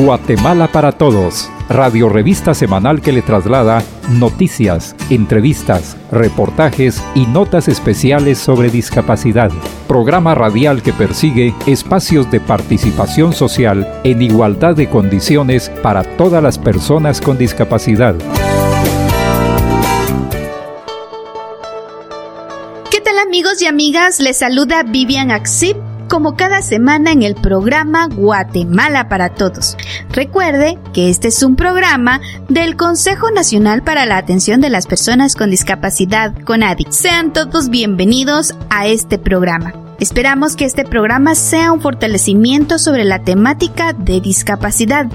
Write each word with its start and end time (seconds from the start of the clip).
Guatemala 0.00 0.66
para 0.68 0.92
Todos, 0.92 1.50
radio 1.68 2.08
revista 2.08 2.54
semanal 2.54 3.02
que 3.02 3.12
le 3.12 3.20
traslada 3.20 3.84
noticias, 4.08 4.96
entrevistas, 5.10 5.94
reportajes 6.10 7.04
y 7.14 7.26
notas 7.26 7.68
especiales 7.68 8.38
sobre 8.38 8.70
discapacidad. 8.70 9.50
Programa 9.86 10.34
radial 10.34 10.82
que 10.82 10.94
persigue 10.94 11.54
espacios 11.66 12.30
de 12.30 12.40
participación 12.40 13.34
social 13.34 14.00
en 14.02 14.22
igualdad 14.22 14.74
de 14.74 14.88
condiciones 14.88 15.68
para 15.82 16.02
todas 16.16 16.42
las 16.42 16.58
personas 16.58 17.20
con 17.20 17.36
discapacidad. 17.36 18.14
¿Qué 22.90 23.00
tal 23.02 23.18
amigos 23.18 23.60
y 23.60 23.66
amigas? 23.66 24.18
Les 24.18 24.38
saluda 24.38 24.82
Vivian 24.82 25.30
Axip 25.30 25.89
como 26.10 26.36
cada 26.36 26.60
semana 26.60 27.12
en 27.12 27.22
el 27.22 27.36
programa 27.36 28.08
Guatemala 28.08 29.08
para 29.08 29.30
Todos. 29.30 29.76
Recuerde 30.10 30.78
que 30.92 31.08
este 31.08 31.28
es 31.28 31.42
un 31.42 31.56
programa 31.56 32.20
del 32.48 32.76
Consejo 32.76 33.30
Nacional 33.30 33.82
para 33.82 34.04
la 34.04 34.18
Atención 34.18 34.60
de 34.60 34.70
las 34.70 34.86
Personas 34.86 35.36
con 35.36 35.50
Discapacidad, 35.50 36.34
CONADI. 36.44 36.86
Sean 36.90 37.32
todos 37.32 37.70
bienvenidos 37.70 38.54
a 38.68 38.88
este 38.88 39.18
programa. 39.18 39.89
Esperamos 40.00 40.56
que 40.56 40.64
este 40.64 40.84
programa 40.84 41.34
sea 41.34 41.72
un 41.72 41.80
fortalecimiento 41.80 42.78
sobre 42.78 43.04
la 43.04 43.22
temática 43.22 43.92
de 43.92 44.20
discapacidad 44.20 45.06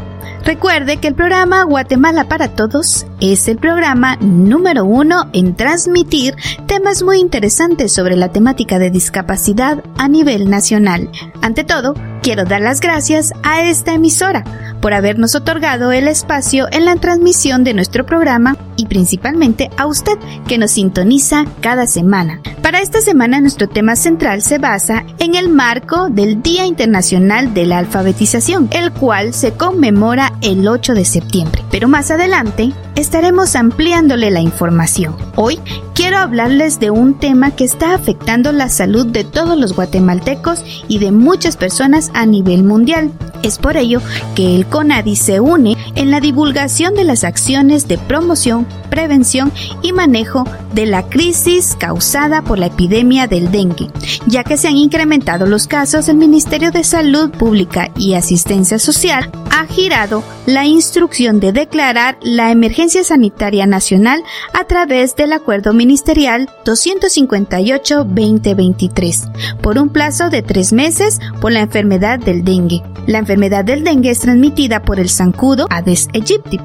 Recuerde 0.45 0.97
que 0.97 1.07
el 1.07 1.15
programa 1.15 1.63
Guatemala 1.63 2.27
para 2.27 2.49
Todos 2.49 3.07
es 3.19 3.47
el 3.47 3.57
programa 3.57 4.15
número 4.17 4.85
uno 4.85 5.27
en 5.33 5.55
transmitir 5.55 6.35
temas 6.67 7.01
muy 7.01 7.19
interesantes 7.19 7.91
sobre 7.91 8.15
la 8.15 8.31
temática 8.31 8.77
de 8.77 8.91
discapacidad 8.91 9.83
a 9.97 10.07
nivel 10.07 10.47
nacional. 10.47 11.09
Ante 11.41 11.63
todo, 11.63 11.95
quiero 12.21 12.45
dar 12.45 12.61
las 12.61 12.79
gracias 12.79 13.33
a 13.41 13.63
esta 13.63 13.95
emisora 13.95 14.43
por 14.85 14.93
habernos 14.93 15.33
otorgado 15.33 15.91
el 15.91 16.07
espacio 16.07 16.67
en 16.71 16.85
la 16.85 16.95
transmisión 16.95 17.63
de 17.63 17.73
nuestro 17.73 18.05
programa 18.05 18.55
y 18.77 18.85
principalmente 18.85 19.71
a 19.77 19.87
usted 19.87 20.13
que 20.47 20.59
nos 20.59 20.69
sintoniza 20.69 21.45
cada 21.59 21.87
semana. 21.87 22.39
Para 22.61 22.81
esta 22.81 23.01
semana 23.01 23.41
nuestro 23.41 23.67
tema 23.67 23.95
central 23.95 24.43
se 24.43 24.59
basa 24.59 25.03
en 25.17 25.33
el 25.33 25.49
marco 25.49 26.09
del 26.09 26.43
Día 26.43 26.67
Internacional 26.67 27.55
de 27.55 27.65
la 27.65 27.79
Alfabetización, 27.79 28.69
el 28.73 28.91
cual 28.91 29.33
se 29.33 29.53
conmemora 29.53 30.33
el 30.43 30.67
8 30.67 30.93
de 30.93 31.05
septiembre. 31.05 31.63
Pero 31.71 31.87
más 31.87 32.11
adelante 32.11 32.71
estaremos 32.95 33.55
ampliándole 33.55 34.29
la 34.29 34.41
información. 34.41 35.15
Hoy 35.35 35.59
quiero 35.93 36.17
hablarles 36.17 36.79
de 36.79 36.91
un 36.91 37.17
tema 37.17 37.51
que 37.51 37.63
está 37.63 37.95
afectando 37.95 38.51
la 38.51 38.69
salud 38.69 39.07
de 39.07 39.23
todos 39.23 39.57
los 39.57 39.75
guatemaltecos 39.75 40.63
y 40.87 40.99
de 40.99 41.11
muchas 41.11 41.57
personas 41.57 42.11
a 42.13 42.25
nivel 42.25 42.63
mundial. 42.63 43.11
Es 43.43 43.57
por 43.57 43.77
ello 43.77 44.01
que 44.33 44.55
el 44.55 44.65
CONADI 44.75 45.15
se 45.15 45.39
une 45.39 45.77
en 45.95 46.11
la 46.11 46.19
divulgación 46.19 46.95
de 46.95 47.05
las 47.05 47.23
acciones 47.23 47.87
de 47.87 47.97
promoción, 47.97 48.67
prevención 48.89 49.49
y 49.81 49.93
manejo 49.93 50.43
de 50.73 50.85
la 50.85 51.03
crisis 51.03 51.77
causada 51.79 52.41
por 52.41 52.59
la 52.59 52.65
epidemia 52.65 53.25
del 53.25 53.51
dengue, 53.51 53.89
ya 54.27 54.43
que 54.43 54.57
se 54.57 54.67
han 54.67 54.75
incrementado 54.75 55.45
los 55.45 55.67
casos, 55.67 56.09
el 56.09 56.17
Ministerio 56.17 56.71
de 56.71 56.83
Salud 56.83 57.31
Pública 57.31 57.89
y 57.95 58.15
Asistencia 58.15 58.77
Social 58.77 59.31
ha 59.55 59.65
girado 59.67 60.23
la 60.45 60.65
instrucción 60.65 61.39
de 61.39 61.53
declarar 61.53 62.17
la 62.21 62.51
emergencia 62.51 63.05
sanitaria 63.05 63.65
nacional 63.65 64.21
a 64.53 64.65
través 64.65 65.15
del 65.15 65.31
Acuerdo 65.31 65.71
Ministerial 65.73 66.49
258-2023 66.65 69.61
por 69.61 69.77
un 69.77 69.87
plazo 69.89 70.29
de 70.29 70.41
tres 70.41 70.73
meses 70.73 71.21
por 71.39 71.53
la 71.53 71.61
enfermedad 71.61 72.19
del 72.19 72.43
dengue. 72.43 72.83
La 73.07 73.19
enfermedad 73.19 73.63
del 73.63 73.85
dengue 73.85 74.09
es 74.09 74.19
transmitida 74.19 74.81
por 74.81 74.99
el 74.99 75.09
zancudo 75.09 75.67
Aedes 75.69 76.09
aegypti, 76.13 76.59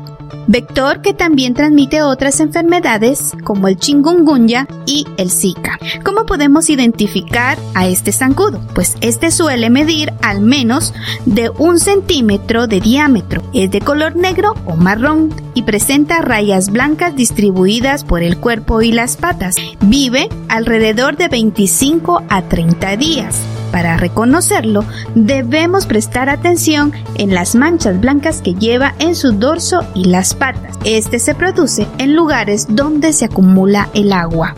vector 0.46 1.02
que 1.02 1.14
también 1.14 1.54
transmite 1.54 2.02
otras 2.02 2.40
enfermedades 2.40 3.32
como 3.44 3.68
el 3.68 3.76
chikungunya 3.76 4.66
y 4.86 5.06
el 5.16 5.30
Zika. 5.30 5.78
¿Cómo 6.04 6.26
podemos 6.26 6.70
identificar 6.70 7.58
a 7.74 7.86
este 7.86 8.12
zancudo? 8.12 8.60
Pues 8.74 8.96
este 9.00 9.30
suele 9.30 9.70
medir 9.70 10.12
al 10.22 10.40
menos 10.40 10.94
de 11.26 11.50
un 11.50 11.78
centímetro 11.78 12.66
de 12.66 12.80
diámetro, 12.80 13.42
es 13.52 13.70
de 13.70 13.80
color 13.80 14.16
negro 14.16 14.54
o 14.66 14.76
marrón 14.76 15.34
y 15.54 15.62
presenta 15.62 16.22
rayas 16.22 16.70
blancas 16.70 17.14
distribuidas 17.16 18.04
por 18.04 18.22
el 18.22 18.36
cuerpo 18.38 18.82
y 18.82 18.92
las 18.92 19.16
patas. 19.16 19.56
Vive 19.80 20.28
alrededor 20.48 21.16
de 21.16 21.28
25 21.28 22.22
a 22.28 22.42
30 22.42 22.96
días. 22.96 23.59
Para 23.70 23.96
reconocerlo, 23.96 24.84
debemos 25.14 25.86
prestar 25.86 26.28
atención 26.28 26.92
en 27.14 27.34
las 27.34 27.54
manchas 27.54 28.00
blancas 28.00 28.42
que 28.42 28.54
lleva 28.54 28.94
en 28.98 29.14
su 29.14 29.32
dorso 29.32 29.80
y 29.94 30.04
las 30.04 30.34
patas. 30.34 30.76
Este 30.84 31.18
se 31.18 31.34
produce 31.34 31.86
en 31.98 32.16
lugares 32.16 32.66
donde 32.68 33.12
se 33.12 33.26
acumula 33.26 33.88
el 33.94 34.12
agua. 34.12 34.54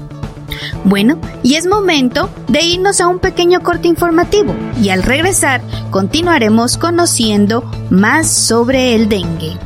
Bueno, 0.85 1.19
y 1.43 1.55
es 1.55 1.67
momento 1.67 2.29
de 2.49 2.63
irnos 2.63 3.01
a 3.01 3.09
un 3.09 3.19
pequeño 3.19 3.61
corte 3.61 3.89
informativo 3.89 4.55
y 4.81 4.91
al 4.91 5.03
regresar 5.03 5.61
continuaremos 5.91 6.77
conociendo 6.77 7.65
más 7.91 8.31
sobre 8.31 8.95
el 8.95 9.09
dengue. 9.09 9.57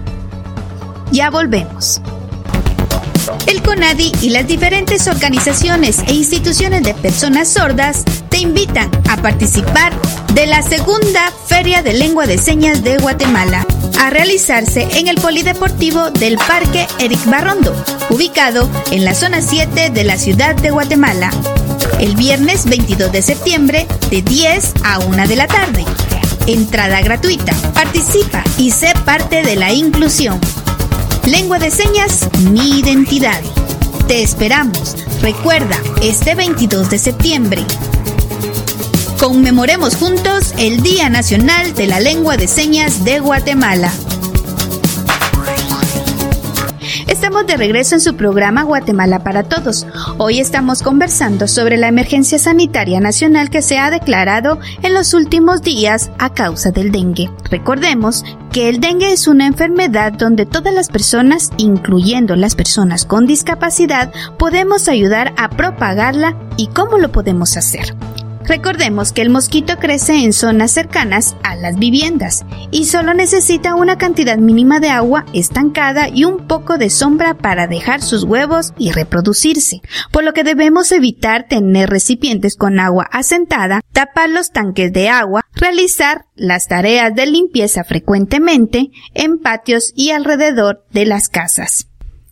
Ya 1.12 1.30
volvemos. 1.30 2.00
El 3.46 3.62
CONADI 3.62 4.12
y 4.22 4.30
las 4.30 4.46
diferentes 4.46 5.06
organizaciones 5.06 5.98
e 6.08 6.14
instituciones 6.14 6.82
de 6.82 6.94
personas 6.94 7.48
sordas 7.48 8.04
te 8.28 8.38
invitan 8.38 8.90
a 9.08 9.16
participar 9.18 9.92
de 10.34 10.46
la 10.46 10.62
segunda 10.62 11.32
Feria 11.46 11.82
de 11.82 11.92
Lengua 11.92 12.26
de 12.26 12.38
Señas 12.38 12.82
de 12.82 12.98
Guatemala, 12.98 13.64
a 14.00 14.10
realizarse 14.10 14.88
en 14.92 15.06
el 15.06 15.16
Polideportivo 15.16 16.10
del 16.10 16.36
Parque 16.38 16.86
Eric 16.98 17.24
Barrondo, 17.26 17.74
ubicado 18.10 18.68
en 18.90 19.04
la 19.04 19.14
zona 19.14 19.40
7 19.40 19.90
de 19.90 20.04
la 20.04 20.18
ciudad 20.18 20.56
de 20.56 20.70
Guatemala, 20.70 21.30
el 22.00 22.16
viernes 22.16 22.66
22 22.66 23.12
de 23.12 23.22
septiembre 23.22 23.86
de 24.10 24.22
10 24.22 24.72
a 24.84 24.98
1 24.98 25.28
de 25.28 25.36
la 25.36 25.46
tarde. 25.46 25.84
Entrada 26.46 27.00
gratuita. 27.00 27.52
Participa 27.74 28.42
y 28.58 28.70
sé 28.70 28.92
parte 29.04 29.42
de 29.42 29.56
la 29.56 29.72
inclusión. 29.72 30.40
Lengua 31.26 31.58
de 31.58 31.72
señas, 31.72 32.28
mi 32.52 32.78
identidad. 32.78 33.40
Te 34.06 34.22
esperamos. 34.22 34.96
Recuerda, 35.20 35.76
este 36.00 36.36
22 36.36 36.88
de 36.88 36.98
septiembre. 36.98 37.64
Conmemoremos 39.18 39.96
juntos 39.96 40.54
el 40.56 40.82
Día 40.82 41.08
Nacional 41.08 41.74
de 41.74 41.88
la 41.88 41.98
Lengua 41.98 42.36
de 42.36 42.46
Señas 42.46 43.04
de 43.04 43.18
Guatemala. 43.18 43.90
Estamos 47.08 47.46
de 47.48 47.56
regreso 47.56 47.96
en 47.96 48.00
su 48.00 48.14
programa 48.14 48.62
Guatemala 48.62 49.24
para 49.24 49.42
Todos. 49.42 49.84
Hoy 50.18 50.38
estamos 50.38 50.82
conversando 50.82 51.48
sobre 51.48 51.76
la 51.76 51.88
emergencia 51.88 52.38
sanitaria 52.38 53.00
nacional 53.00 53.50
que 53.50 53.62
se 53.62 53.78
ha 53.78 53.90
declarado 53.90 54.60
en 54.82 54.94
los 54.94 55.12
últimos 55.12 55.62
días 55.62 56.10
a 56.18 56.32
causa 56.34 56.70
del 56.70 56.92
dengue. 56.92 57.30
Recordemos 57.50 58.24
que 58.56 58.70
el 58.70 58.80
dengue 58.80 59.12
es 59.12 59.28
una 59.28 59.46
enfermedad 59.46 60.14
donde 60.14 60.46
todas 60.46 60.72
las 60.72 60.88
personas, 60.88 61.50
incluyendo 61.58 62.36
las 62.36 62.54
personas 62.54 63.04
con 63.04 63.26
discapacidad, 63.26 64.10
podemos 64.38 64.88
ayudar 64.88 65.34
a 65.36 65.50
propagarla 65.50 66.34
y 66.56 66.68
cómo 66.68 66.96
lo 66.96 67.12
podemos 67.12 67.58
hacer. 67.58 67.94
Recordemos 68.46 69.12
que 69.12 69.22
el 69.22 69.30
mosquito 69.30 69.76
crece 69.78 70.22
en 70.22 70.32
zonas 70.32 70.70
cercanas 70.70 71.36
a 71.42 71.56
las 71.56 71.78
viviendas 71.78 72.44
y 72.70 72.84
solo 72.84 73.12
necesita 73.12 73.74
una 73.74 73.98
cantidad 73.98 74.38
mínima 74.38 74.78
de 74.78 74.90
agua 74.90 75.26
estancada 75.32 76.08
y 76.08 76.24
un 76.24 76.46
poco 76.46 76.78
de 76.78 76.88
sombra 76.88 77.34
para 77.34 77.66
dejar 77.66 78.02
sus 78.02 78.22
huevos 78.22 78.72
y 78.78 78.92
reproducirse, 78.92 79.80
por 80.12 80.22
lo 80.22 80.32
que 80.32 80.44
debemos 80.44 80.92
evitar 80.92 81.48
tener 81.48 81.90
recipientes 81.90 82.56
con 82.56 82.78
agua 82.78 83.08
asentada, 83.10 83.80
tapar 83.92 84.30
los 84.30 84.52
tanques 84.52 84.92
de 84.92 85.08
agua, 85.08 85.42
realizar 85.52 86.26
las 86.36 86.68
tareas 86.68 87.14
de 87.16 87.26
limpieza 87.26 87.82
frecuentemente 87.82 88.90
en 89.14 89.38
patios 89.38 89.92
y 89.96 90.10
alrededor 90.10 90.84
de 90.92 91.06
las 91.06 91.28
casas. 91.28 91.85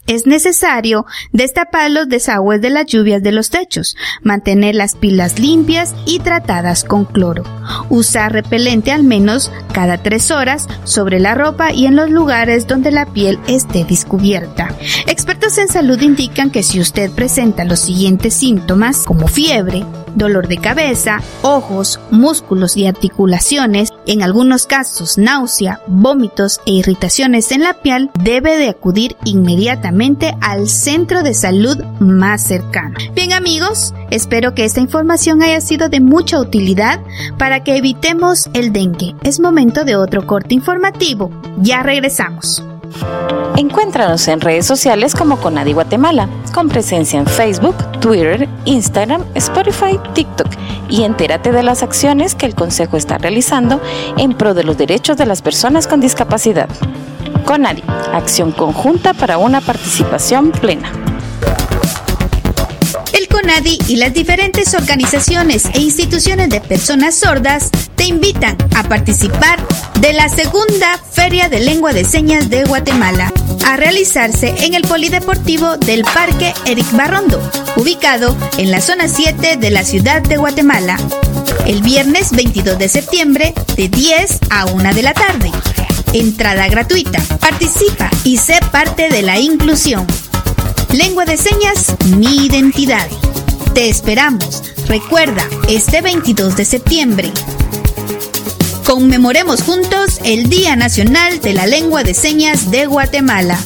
Es 0.06 0.26
necesario 0.26 1.06
destapar 1.32 1.90
los 1.90 2.08
desagües 2.08 2.60
de 2.60 2.68
las 2.68 2.86
lluvias 2.86 3.22
de 3.22 3.32
los 3.32 3.48
techos, 3.48 3.96
mantener 4.22 4.74
las 4.74 4.96
pilas 4.96 5.38
limpias 5.38 5.94
y 6.04 6.18
tratadas 6.18 6.84
con 6.84 7.06
cloro, 7.06 7.44
usar 7.88 8.32
repelente 8.32 8.92
al 8.92 9.02
menos 9.02 9.50
cada 9.72 10.02
tres 10.02 10.30
horas 10.30 10.68
sobre 10.84 11.20
la 11.20 11.34
ropa 11.34 11.72
y 11.72 11.86
en 11.86 11.96
los 11.96 12.10
lugares 12.10 12.66
donde 12.66 12.90
la 12.90 13.06
piel 13.06 13.38
esté 13.48 13.84
descubierta. 13.84 14.74
Expertos 15.06 15.56
en 15.56 15.68
salud 15.68 16.00
indican 16.00 16.50
que 16.50 16.62
si 16.62 16.80
usted 16.80 17.10
presenta 17.10 17.64
los 17.64 17.80
siguientes 17.80 18.34
síntomas 18.34 19.04
como 19.04 19.26
fiebre, 19.26 19.84
dolor 20.14 20.48
de 20.48 20.58
cabeza, 20.58 21.20
ojos, 21.42 22.00
músculos 22.10 22.76
y 22.76 22.86
articulaciones, 22.86 23.92
en 24.06 24.22
algunos 24.22 24.66
casos 24.66 25.18
náusea, 25.18 25.80
vómitos 25.86 26.60
e 26.66 26.72
irritaciones 26.72 27.52
en 27.52 27.62
la 27.62 27.74
piel, 27.74 28.10
debe 28.20 28.56
de 28.56 28.68
acudir 28.68 29.16
inmediatamente 29.24 30.34
al 30.40 30.68
centro 30.68 31.22
de 31.22 31.34
salud 31.34 31.82
más 32.00 32.42
cercano. 32.42 32.96
Bien 33.14 33.32
amigos, 33.32 33.94
espero 34.10 34.54
que 34.54 34.64
esta 34.64 34.80
información 34.80 35.42
haya 35.42 35.60
sido 35.60 35.88
de 35.88 36.00
mucha 36.00 36.40
utilidad 36.40 37.00
para 37.38 37.64
que 37.64 37.76
evitemos 37.76 38.48
el 38.54 38.72
dengue. 38.72 39.14
Es 39.22 39.40
momento 39.40 39.84
de 39.84 39.96
otro 39.96 40.26
corte 40.26 40.54
informativo. 40.54 41.30
Ya 41.58 41.82
regresamos. 41.82 42.62
Encuéntranos 43.56 44.26
en 44.28 44.40
redes 44.40 44.66
sociales 44.66 45.14
como 45.14 45.38
Conadi 45.38 45.72
Guatemala, 45.72 46.28
con 46.52 46.68
presencia 46.68 47.18
en 47.18 47.26
Facebook, 47.26 47.76
Twitter, 48.00 48.48
Instagram, 48.64 49.24
Spotify, 49.34 49.98
TikTok 50.12 50.48
y 50.88 51.04
entérate 51.04 51.52
de 51.52 51.62
las 51.62 51.82
acciones 51.82 52.34
que 52.34 52.46
el 52.46 52.54
Consejo 52.54 52.96
está 52.96 53.18
realizando 53.18 53.80
en 54.16 54.34
pro 54.34 54.54
de 54.54 54.64
los 54.64 54.76
derechos 54.76 55.16
de 55.16 55.26
las 55.26 55.42
personas 55.42 55.86
con 55.86 56.00
discapacidad. 56.00 56.68
Conadi, 57.44 57.82
acción 58.12 58.52
conjunta 58.52 59.14
para 59.14 59.38
una 59.38 59.60
participación 59.60 60.50
plena. 60.50 60.90
CONADI 63.28 63.78
y 63.88 63.96
las 63.96 64.12
diferentes 64.12 64.74
organizaciones 64.74 65.64
e 65.74 65.80
instituciones 65.80 66.48
de 66.50 66.60
personas 66.60 67.14
sordas 67.14 67.70
te 67.94 68.04
invitan 68.04 68.56
a 68.74 68.84
participar 68.84 69.58
de 70.00 70.12
la 70.12 70.28
segunda 70.28 70.98
Feria 71.12 71.48
de 71.48 71.60
Lengua 71.60 71.92
de 71.92 72.04
Señas 72.04 72.50
de 72.50 72.64
Guatemala, 72.64 73.32
a 73.66 73.76
realizarse 73.76 74.54
en 74.64 74.74
el 74.74 74.82
Polideportivo 74.82 75.76
del 75.78 76.02
Parque 76.02 76.52
Eric 76.66 76.90
Barrondo, 76.92 77.40
ubicado 77.76 78.36
en 78.58 78.70
la 78.70 78.80
zona 78.80 79.08
7 79.08 79.56
de 79.56 79.70
la 79.70 79.84
ciudad 79.84 80.22
de 80.22 80.36
Guatemala, 80.36 80.96
el 81.66 81.82
viernes 81.82 82.32
22 82.32 82.78
de 82.78 82.88
septiembre 82.88 83.54
de 83.76 83.88
10 83.88 84.38
a 84.50 84.66
1 84.66 84.94
de 84.94 85.02
la 85.02 85.14
tarde. 85.14 85.50
Entrada 86.12 86.68
gratuita. 86.68 87.20
Participa 87.40 88.08
y 88.22 88.36
sé 88.36 88.60
parte 88.70 89.08
de 89.08 89.22
la 89.22 89.38
inclusión. 89.40 90.06
Lengua 90.94 91.24
de 91.24 91.36
señas, 91.36 91.96
mi 92.18 92.46
identidad. 92.46 93.08
Te 93.74 93.88
esperamos. 93.88 94.62
Recuerda, 94.86 95.42
este 95.68 96.02
22 96.02 96.56
de 96.56 96.64
septiembre. 96.64 97.32
Conmemoremos 98.86 99.62
juntos 99.62 100.20
el 100.24 100.48
Día 100.48 100.76
Nacional 100.76 101.40
de 101.40 101.52
la 101.52 101.66
Lengua 101.66 102.04
de 102.04 102.14
Señas 102.14 102.70
de 102.70 102.86
Guatemala. 102.86 103.58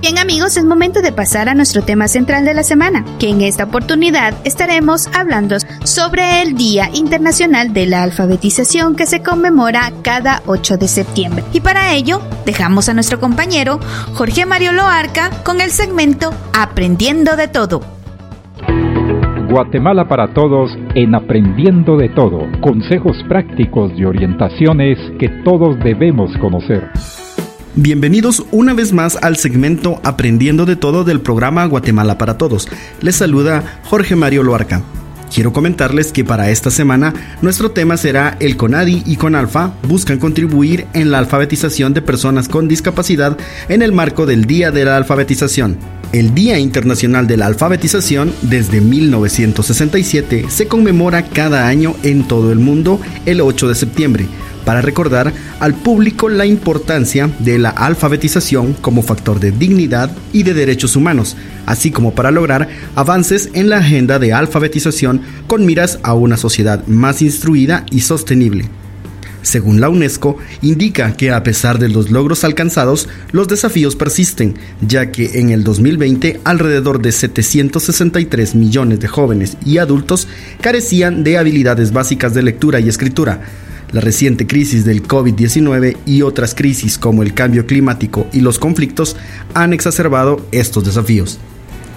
Bien 0.00 0.16
amigos, 0.16 0.56
es 0.56 0.64
momento 0.64 1.02
de 1.02 1.12
pasar 1.12 1.50
a 1.50 1.54
nuestro 1.54 1.82
tema 1.82 2.08
central 2.08 2.46
de 2.46 2.54
la 2.54 2.62
semana, 2.62 3.04
que 3.18 3.28
en 3.28 3.42
esta 3.42 3.64
oportunidad 3.64 4.34
estaremos 4.44 5.08
hablando 5.12 5.56
sobre 5.96 6.42
el 6.42 6.56
Día 6.56 6.90
Internacional 6.92 7.72
de 7.72 7.86
la 7.86 8.02
Alfabetización 8.02 8.96
que 8.96 9.06
se 9.06 9.22
conmemora 9.22 9.90
cada 10.02 10.42
8 10.44 10.76
de 10.76 10.88
septiembre. 10.88 11.42
Y 11.54 11.60
para 11.60 11.94
ello, 11.94 12.20
dejamos 12.44 12.90
a 12.90 12.92
nuestro 12.92 13.18
compañero 13.18 13.80
Jorge 14.12 14.44
Mario 14.44 14.72
Loarca 14.72 15.30
con 15.42 15.62
el 15.62 15.70
segmento 15.70 16.34
Aprendiendo 16.52 17.34
de 17.34 17.48
Todo. 17.48 17.80
Guatemala 19.48 20.06
para 20.06 20.34
Todos 20.34 20.70
en 20.94 21.14
Aprendiendo 21.14 21.96
de 21.96 22.10
Todo. 22.10 22.40
Consejos 22.60 23.16
prácticos 23.26 23.90
y 23.96 24.04
orientaciones 24.04 24.98
que 25.18 25.30
todos 25.46 25.78
debemos 25.78 26.30
conocer. 26.42 26.90
Bienvenidos 27.74 28.44
una 28.50 28.74
vez 28.74 28.92
más 28.92 29.16
al 29.22 29.36
segmento 29.36 29.98
Aprendiendo 30.04 30.66
de 30.66 30.76
Todo 30.76 31.04
del 31.04 31.20
programa 31.20 31.64
Guatemala 31.64 32.18
para 32.18 32.36
Todos. 32.36 32.68
Les 33.00 33.16
saluda 33.16 33.80
Jorge 33.84 34.14
Mario 34.14 34.42
Loarca. 34.42 34.82
Quiero 35.32 35.52
comentarles 35.52 36.12
que 36.12 36.24
para 36.24 36.50
esta 36.50 36.70
semana 36.70 37.12
nuestro 37.42 37.70
tema 37.70 37.96
será 37.96 38.36
el 38.40 38.56
CONADI 38.56 39.02
y 39.06 39.16
CONALFA 39.16 39.74
buscan 39.86 40.18
contribuir 40.18 40.86
en 40.94 41.10
la 41.10 41.18
alfabetización 41.18 41.94
de 41.94 42.02
personas 42.02 42.48
con 42.48 42.68
discapacidad 42.68 43.36
en 43.68 43.82
el 43.82 43.92
marco 43.92 44.26
del 44.26 44.44
Día 44.46 44.70
de 44.70 44.84
la 44.84 44.96
Alfabetización. 44.96 45.76
El 46.12 46.34
Día 46.34 46.58
Internacional 46.58 47.26
de 47.26 47.36
la 47.36 47.46
Alfabetización 47.46 48.32
desde 48.42 48.80
1967 48.80 50.46
se 50.48 50.68
conmemora 50.68 51.24
cada 51.24 51.66
año 51.66 51.94
en 52.02 52.26
todo 52.26 52.52
el 52.52 52.58
mundo 52.58 53.00
el 53.26 53.40
8 53.40 53.68
de 53.68 53.74
septiembre 53.74 54.26
para 54.66 54.82
recordar 54.82 55.32
al 55.60 55.74
público 55.74 56.28
la 56.28 56.44
importancia 56.44 57.30
de 57.38 57.56
la 57.56 57.70
alfabetización 57.70 58.74
como 58.74 59.02
factor 59.02 59.38
de 59.38 59.52
dignidad 59.52 60.10
y 60.32 60.42
de 60.42 60.54
derechos 60.54 60.96
humanos, 60.96 61.36
así 61.66 61.92
como 61.92 62.14
para 62.16 62.32
lograr 62.32 62.68
avances 62.96 63.48
en 63.54 63.70
la 63.70 63.78
agenda 63.78 64.18
de 64.18 64.32
alfabetización 64.32 65.22
con 65.46 65.64
miras 65.64 66.00
a 66.02 66.14
una 66.14 66.36
sociedad 66.36 66.84
más 66.88 67.22
instruida 67.22 67.86
y 67.92 68.00
sostenible. 68.00 68.68
Según 69.42 69.80
la 69.80 69.88
UNESCO, 69.88 70.36
indica 70.60 71.16
que 71.16 71.30
a 71.30 71.44
pesar 71.44 71.78
de 71.78 71.88
los 71.88 72.10
logros 72.10 72.42
alcanzados, 72.42 73.08
los 73.30 73.46
desafíos 73.46 73.94
persisten, 73.94 74.56
ya 74.80 75.12
que 75.12 75.38
en 75.38 75.50
el 75.50 75.62
2020 75.62 76.40
alrededor 76.42 77.00
de 77.00 77.12
763 77.12 78.56
millones 78.56 78.98
de 78.98 79.06
jóvenes 79.06 79.56
y 79.64 79.78
adultos 79.78 80.26
carecían 80.60 81.22
de 81.22 81.38
habilidades 81.38 81.92
básicas 81.92 82.34
de 82.34 82.42
lectura 82.42 82.80
y 82.80 82.88
escritura, 82.88 83.40
la 83.92 84.00
reciente 84.00 84.46
crisis 84.46 84.84
del 84.84 85.02
COVID-19 85.02 85.96
y 86.06 86.22
otras 86.22 86.54
crisis 86.54 86.98
como 86.98 87.22
el 87.22 87.34
cambio 87.34 87.66
climático 87.66 88.26
y 88.32 88.40
los 88.40 88.58
conflictos 88.58 89.16
han 89.54 89.72
exacerbado 89.72 90.46
estos 90.52 90.84
desafíos. 90.84 91.38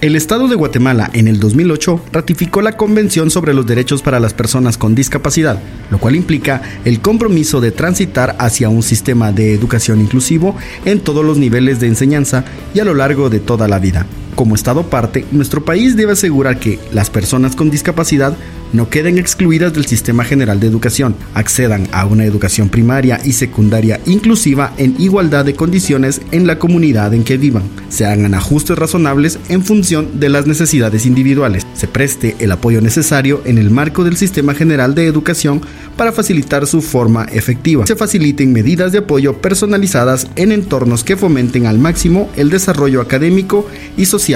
El 0.00 0.16
Estado 0.16 0.48
de 0.48 0.54
Guatemala 0.54 1.10
en 1.12 1.28
el 1.28 1.38
2008 1.38 2.06
ratificó 2.10 2.62
la 2.62 2.78
Convención 2.78 3.30
sobre 3.30 3.52
los 3.52 3.66
Derechos 3.66 4.00
para 4.00 4.18
las 4.18 4.32
Personas 4.32 4.78
con 4.78 4.94
Discapacidad, 4.94 5.60
lo 5.90 5.98
cual 5.98 6.16
implica 6.16 6.62
el 6.86 7.02
compromiso 7.02 7.60
de 7.60 7.70
transitar 7.70 8.34
hacia 8.38 8.70
un 8.70 8.82
sistema 8.82 9.30
de 9.30 9.52
educación 9.52 10.00
inclusivo 10.00 10.56
en 10.86 11.00
todos 11.00 11.22
los 11.22 11.36
niveles 11.36 11.80
de 11.80 11.88
enseñanza 11.88 12.46
y 12.72 12.80
a 12.80 12.86
lo 12.86 12.94
largo 12.94 13.28
de 13.28 13.40
toda 13.40 13.68
la 13.68 13.78
vida. 13.78 14.06
Como 14.40 14.54
Estado 14.54 14.84
parte, 14.84 15.26
nuestro 15.32 15.66
país 15.66 15.98
debe 15.98 16.12
asegurar 16.12 16.58
que 16.58 16.78
las 16.94 17.10
personas 17.10 17.54
con 17.54 17.68
discapacidad 17.68 18.38
no 18.72 18.88
queden 18.88 19.18
excluidas 19.18 19.72
del 19.72 19.84
sistema 19.84 20.24
general 20.24 20.60
de 20.60 20.66
educación, 20.66 21.14
accedan 21.34 21.88
a 21.92 22.06
una 22.06 22.24
educación 22.24 22.68
primaria 22.68 23.20
y 23.24 23.32
secundaria 23.32 24.00
inclusiva 24.06 24.72
en 24.78 24.94
igualdad 24.98 25.44
de 25.44 25.54
condiciones 25.54 26.20
en 26.30 26.46
la 26.46 26.58
comunidad 26.58 27.12
en 27.12 27.24
que 27.24 27.36
vivan, 27.36 27.64
se 27.88 28.06
hagan 28.06 28.32
ajustes 28.34 28.78
razonables 28.78 29.38
en 29.48 29.64
función 29.64 30.20
de 30.20 30.28
las 30.28 30.46
necesidades 30.46 31.04
individuales, 31.04 31.66
se 31.74 31.88
preste 31.88 32.36
el 32.38 32.52
apoyo 32.52 32.80
necesario 32.80 33.42
en 33.44 33.58
el 33.58 33.70
marco 33.70 34.04
del 34.04 34.16
sistema 34.16 34.54
general 34.54 34.94
de 34.94 35.06
educación 35.06 35.60
para 35.96 36.12
facilitar 36.12 36.66
su 36.66 36.80
forma 36.80 37.24
efectiva, 37.24 37.86
se 37.86 37.96
faciliten 37.96 38.52
medidas 38.52 38.92
de 38.92 38.98
apoyo 38.98 39.42
personalizadas 39.42 40.28
en 40.36 40.52
entornos 40.52 41.04
que 41.04 41.16
fomenten 41.16 41.66
al 41.66 41.78
máximo 41.78 42.30
el 42.36 42.50
desarrollo 42.50 43.00
académico 43.00 43.66
y 43.96 44.06
social 44.06 44.29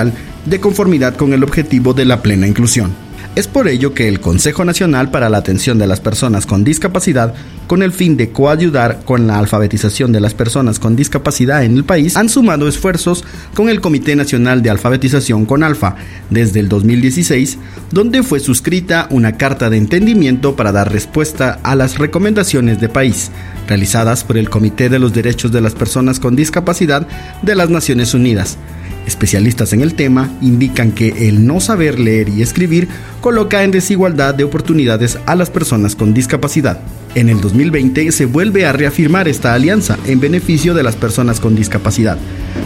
de 0.46 0.60
conformidad 0.60 1.14
con 1.14 1.32
el 1.32 1.44
objetivo 1.44 1.94
de 1.94 2.04
la 2.04 2.20
plena 2.22 2.46
inclusión. 2.46 2.92
Es 3.36 3.48
por 3.48 3.66
ello 3.66 3.94
que 3.94 4.06
el 4.06 4.20
Consejo 4.20 4.64
Nacional 4.64 5.10
para 5.10 5.28
la 5.28 5.38
Atención 5.38 5.76
de 5.76 5.88
las 5.88 5.98
Personas 5.98 6.46
con 6.46 6.62
Discapacidad, 6.62 7.34
con 7.66 7.82
el 7.82 7.90
fin 7.90 8.16
de 8.16 8.30
coayudar 8.30 9.00
con 9.04 9.26
la 9.26 9.40
alfabetización 9.40 10.12
de 10.12 10.20
las 10.20 10.34
personas 10.34 10.78
con 10.78 10.94
discapacidad 10.94 11.64
en 11.64 11.76
el 11.76 11.82
país, 11.82 12.16
han 12.16 12.28
sumado 12.28 12.68
esfuerzos 12.68 13.24
con 13.54 13.68
el 13.68 13.80
Comité 13.80 14.14
Nacional 14.14 14.62
de 14.62 14.70
Alfabetización 14.70 15.46
con 15.46 15.64
Alfa 15.64 15.96
desde 16.30 16.60
el 16.60 16.68
2016, 16.68 17.58
donde 17.90 18.22
fue 18.22 18.38
suscrita 18.38 19.08
una 19.10 19.36
carta 19.36 19.68
de 19.68 19.78
entendimiento 19.78 20.54
para 20.54 20.70
dar 20.70 20.92
respuesta 20.92 21.58
a 21.64 21.74
las 21.74 21.98
recomendaciones 21.98 22.80
de 22.80 22.88
país 22.88 23.32
realizadas 23.66 24.22
por 24.22 24.38
el 24.38 24.48
Comité 24.48 24.88
de 24.88 25.00
los 25.00 25.12
Derechos 25.12 25.50
de 25.50 25.60
las 25.60 25.74
Personas 25.74 26.20
con 26.20 26.36
Discapacidad 26.36 27.08
de 27.42 27.54
las 27.56 27.68
Naciones 27.68 28.14
Unidas 28.14 28.58
Especialistas 29.06 29.72
en 29.72 29.82
el 29.82 29.94
tema 29.94 30.30
indican 30.40 30.92
que 30.92 31.28
el 31.28 31.46
no 31.46 31.60
saber 31.60 31.98
leer 31.98 32.28
y 32.28 32.42
escribir 32.42 32.88
coloca 33.20 33.62
en 33.62 33.70
desigualdad 33.70 34.34
de 34.34 34.44
oportunidades 34.44 35.18
a 35.26 35.34
las 35.34 35.50
personas 35.50 35.94
con 35.94 36.14
discapacidad. 36.14 36.80
En 37.14 37.28
el 37.28 37.40
2020 37.40 38.10
se 38.10 38.26
vuelve 38.26 38.66
a 38.66 38.72
reafirmar 38.72 39.28
esta 39.28 39.54
alianza 39.54 39.98
en 40.06 40.18
beneficio 40.18 40.74
de 40.74 40.82
las 40.82 40.96
personas 40.96 41.38
con 41.38 41.54
discapacidad, 41.54 42.18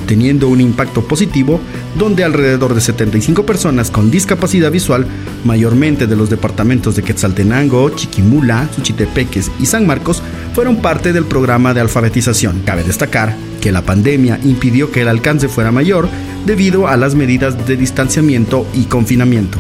teniendo 0.07 0.49
un 0.49 0.61
impacto 0.61 1.07
positivo 1.07 1.61
donde 1.99 2.25
alrededor 2.25 2.75
de 2.75 2.81
75 2.81 3.45
personas 3.45 3.91
con 3.91 4.11
discapacidad 4.11 4.71
visual, 4.71 5.07
mayormente 5.45 6.07
de 6.07 6.17
los 6.17 6.31
departamentos 6.31 6.97
de 6.97 7.03
Quetzaltenango, 7.03 7.91
Chiquimula, 7.91 8.69
Suchitepeques 8.75 9.51
y 9.61 9.67
San 9.67 9.87
Marcos, 9.87 10.23
fueron 10.55 10.77
parte 10.77 11.13
del 11.13 11.25
programa 11.25 11.75
de 11.75 11.81
alfabetización. 11.81 12.63
Cabe 12.65 12.85
destacar 12.85 13.37
que 13.61 13.73
la 13.73 13.83
pandemia 13.83 14.41
impidió 14.45 14.91
que 14.91 15.03
el 15.03 15.09
alcance 15.09 15.49
fuera 15.49 15.73
mayor 15.73 16.09
debido 16.47 16.89
a 16.89 16.97
las 16.97 17.15
medidas 17.15 17.67
de 17.67 17.77
distanciamiento 17.77 18.67
y 18.75 18.85
confinamiento. 18.85 19.59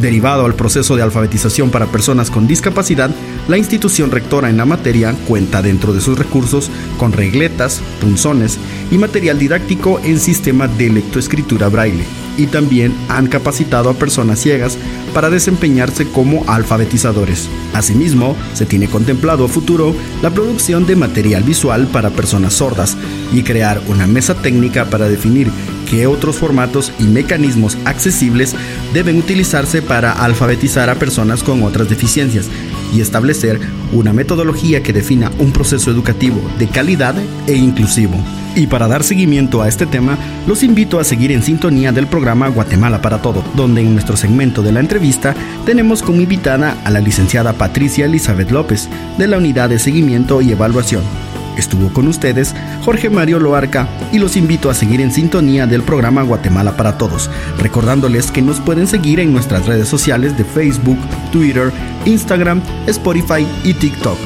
Derivado 0.00 0.46
al 0.46 0.54
proceso 0.54 0.94
de 0.96 1.02
alfabetización 1.02 1.70
para 1.70 1.86
personas 1.86 2.30
con 2.30 2.46
discapacidad, 2.46 3.10
la 3.48 3.58
institución 3.58 4.10
rectora 4.10 4.48
en 4.48 4.56
la 4.56 4.64
materia 4.64 5.14
cuenta 5.26 5.62
dentro 5.62 5.92
de 5.92 6.00
sus 6.00 6.16
recursos 6.16 6.70
con 6.96 7.12
regletas, 7.12 7.82
punzones 8.00 8.58
y 8.90 8.98
material 8.98 9.38
didáctico 9.38 10.00
en 10.04 10.20
sistema 10.20 10.68
de 10.68 10.90
lectoescritura 10.90 11.68
braille 11.68 12.04
y 12.40 12.46
también 12.46 12.94
han 13.10 13.26
capacitado 13.26 13.90
a 13.90 13.94
personas 13.94 14.40
ciegas 14.40 14.78
para 15.12 15.28
desempeñarse 15.28 16.06
como 16.06 16.48
alfabetizadores. 16.48 17.48
Asimismo, 17.74 18.34
se 18.54 18.64
tiene 18.64 18.88
contemplado 18.88 19.44
a 19.44 19.48
futuro 19.48 19.94
la 20.22 20.30
producción 20.30 20.86
de 20.86 20.96
material 20.96 21.42
visual 21.42 21.86
para 21.88 22.08
personas 22.10 22.54
sordas 22.54 22.96
y 23.32 23.42
crear 23.42 23.82
una 23.88 24.06
mesa 24.06 24.34
técnica 24.34 24.86
para 24.86 25.06
definir 25.08 25.50
qué 25.90 26.06
otros 26.06 26.36
formatos 26.36 26.92
y 26.98 27.04
mecanismos 27.04 27.76
accesibles 27.84 28.54
deben 28.94 29.18
utilizarse 29.18 29.82
para 29.82 30.12
alfabetizar 30.12 30.88
a 30.88 30.94
personas 30.94 31.42
con 31.42 31.62
otras 31.62 31.90
deficiencias 31.90 32.48
y 32.92 33.00
establecer 33.00 33.60
una 33.92 34.12
metodología 34.12 34.82
que 34.82 34.92
defina 34.92 35.30
un 35.38 35.52
proceso 35.52 35.90
educativo 35.90 36.40
de 36.58 36.68
calidad 36.68 37.14
e 37.46 37.54
inclusivo. 37.54 38.14
Y 38.56 38.66
para 38.66 38.88
dar 38.88 39.04
seguimiento 39.04 39.62
a 39.62 39.68
este 39.68 39.86
tema, 39.86 40.18
los 40.46 40.62
invito 40.62 40.98
a 40.98 41.04
seguir 41.04 41.30
en 41.30 41.42
sintonía 41.42 41.92
del 41.92 42.08
programa 42.08 42.48
Guatemala 42.48 43.00
para 43.00 43.22
Todo, 43.22 43.44
donde 43.54 43.80
en 43.80 43.92
nuestro 43.92 44.16
segmento 44.16 44.62
de 44.62 44.72
la 44.72 44.80
entrevista 44.80 45.34
tenemos 45.64 46.02
como 46.02 46.20
invitada 46.20 46.76
a 46.84 46.90
la 46.90 47.00
licenciada 47.00 47.52
Patricia 47.52 48.06
Elizabeth 48.06 48.50
López, 48.50 48.88
de 49.18 49.28
la 49.28 49.38
Unidad 49.38 49.68
de 49.68 49.78
Seguimiento 49.78 50.40
y 50.40 50.50
Evaluación. 50.50 51.29
Estuvo 51.60 51.92
con 51.92 52.08
ustedes 52.08 52.54
Jorge 52.86 53.10
Mario 53.10 53.38
Loarca 53.38 53.86
y 54.12 54.18
los 54.18 54.34
invito 54.38 54.70
a 54.70 54.74
seguir 54.74 55.02
en 55.02 55.12
sintonía 55.12 55.66
del 55.66 55.82
programa 55.82 56.22
Guatemala 56.22 56.74
para 56.74 56.96
Todos, 56.96 57.30
recordándoles 57.58 58.30
que 58.30 58.40
nos 58.40 58.60
pueden 58.60 58.86
seguir 58.86 59.20
en 59.20 59.30
nuestras 59.30 59.66
redes 59.66 59.86
sociales 59.86 60.38
de 60.38 60.44
Facebook, 60.44 60.98
Twitter, 61.30 61.70
Instagram, 62.06 62.62
Spotify 62.86 63.46
y 63.62 63.74
TikTok. 63.74 64.16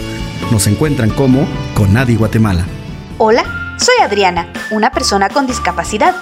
Nos 0.52 0.68
encuentran 0.68 1.10
como 1.10 1.48
Conadi 1.74 2.14
Guatemala. 2.14 2.66
Hola, 3.18 3.42
soy 3.78 3.96
Adriana, 4.00 4.46
una 4.70 4.92
persona 4.92 5.28
con 5.28 5.48
discapacidad. 5.48 6.14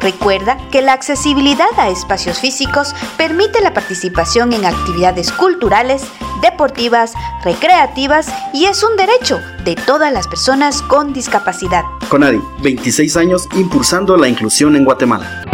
Recuerda 0.00 0.58
que 0.70 0.82
la 0.82 0.92
accesibilidad 0.92 1.68
a 1.78 1.88
espacios 1.88 2.38
físicos 2.38 2.94
permite 3.16 3.60
la 3.60 3.74
participación 3.74 4.52
en 4.52 4.64
actividades 4.64 5.32
culturales, 5.32 6.06
deportivas, 6.42 7.14
recreativas 7.44 8.32
y 8.52 8.66
es 8.66 8.82
un 8.84 8.96
derecho 8.96 9.40
de 9.64 9.74
todas 9.74 10.12
las 10.12 10.28
personas 10.28 10.82
con 10.82 11.12
discapacidad. 11.12 11.84
Conadi, 12.08 12.40
26 12.62 13.16
años 13.16 13.48
impulsando 13.56 14.16
la 14.16 14.28
inclusión 14.28 14.76
en 14.76 14.84
Guatemala. 14.84 15.44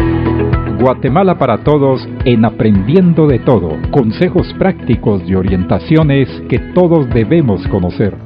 Guatemala 0.83 1.39
para 1.39 1.63
todos 1.63 2.01
en 2.25 2.45
Aprendiendo 2.45 3.29
de 3.29 3.39
Todo. 3.39 3.79
Consejos 3.93 4.53
prácticos 4.59 5.23
y 5.25 5.37
orientaciones 5.37 6.29
que 6.49 6.59
todos 6.75 7.09
debemos 7.11 7.61
conocer. 7.69 8.19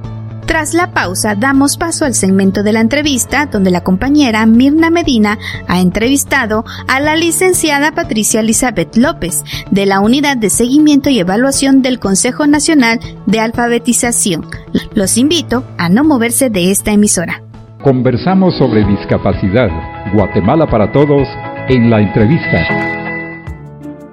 Tras 0.46 0.74
la 0.74 0.92
pausa, 0.92 1.34
damos 1.34 1.76
paso 1.76 2.04
al 2.04 2.14
segmento 2.14 2.62
de 2.62 2.72
la 2.72 2.80
entrevista 2.80 3.46
donde 3.46 3.72
la 3.72 3.82
compañera 3.82 4.46
Mirna 4.46 4.90
Medina 4.90 5.38
ha 5.66 5.80
entrevistado 5.80 6.64
a 6.86 7.00
la 7.00 7.16
licenciada 7.16 7.92
Patricia 7.92 8.40
Elizabeth 8.40 8.96
López 8.96 9.44
de 9.72 9.86
la 9.86 9.98
Unidad 9.98 10.36
de 10.36 10.48
Seguimiento 10.48 11.10
y 11.10 11.18
Evaluación 11.18 11.82
del 11.82 11.98
Consejo 11.98 12.46
Nacional 12.46 13.00
de 13.26 13.40
Alfabetización. 13.40 14.46
Los 14.94 15.18
invito 15.18 15.64
a 15.78 15.88
no 15.88 16.04
moverse 16.04 16.48
de 16.48 16.70
esta 16.70 16.92
emisora. 16.92 17.42
Conversamos 17.82 18.56
sobre 18.56 18.84
discapacidad. 18.84 19.68
Guatemala 20.14 20.68
para 20.68 20.92
todos 20.92 21.26
en 21.68 21.90
la 21.90 22.00
entrevista. 22.00 22.95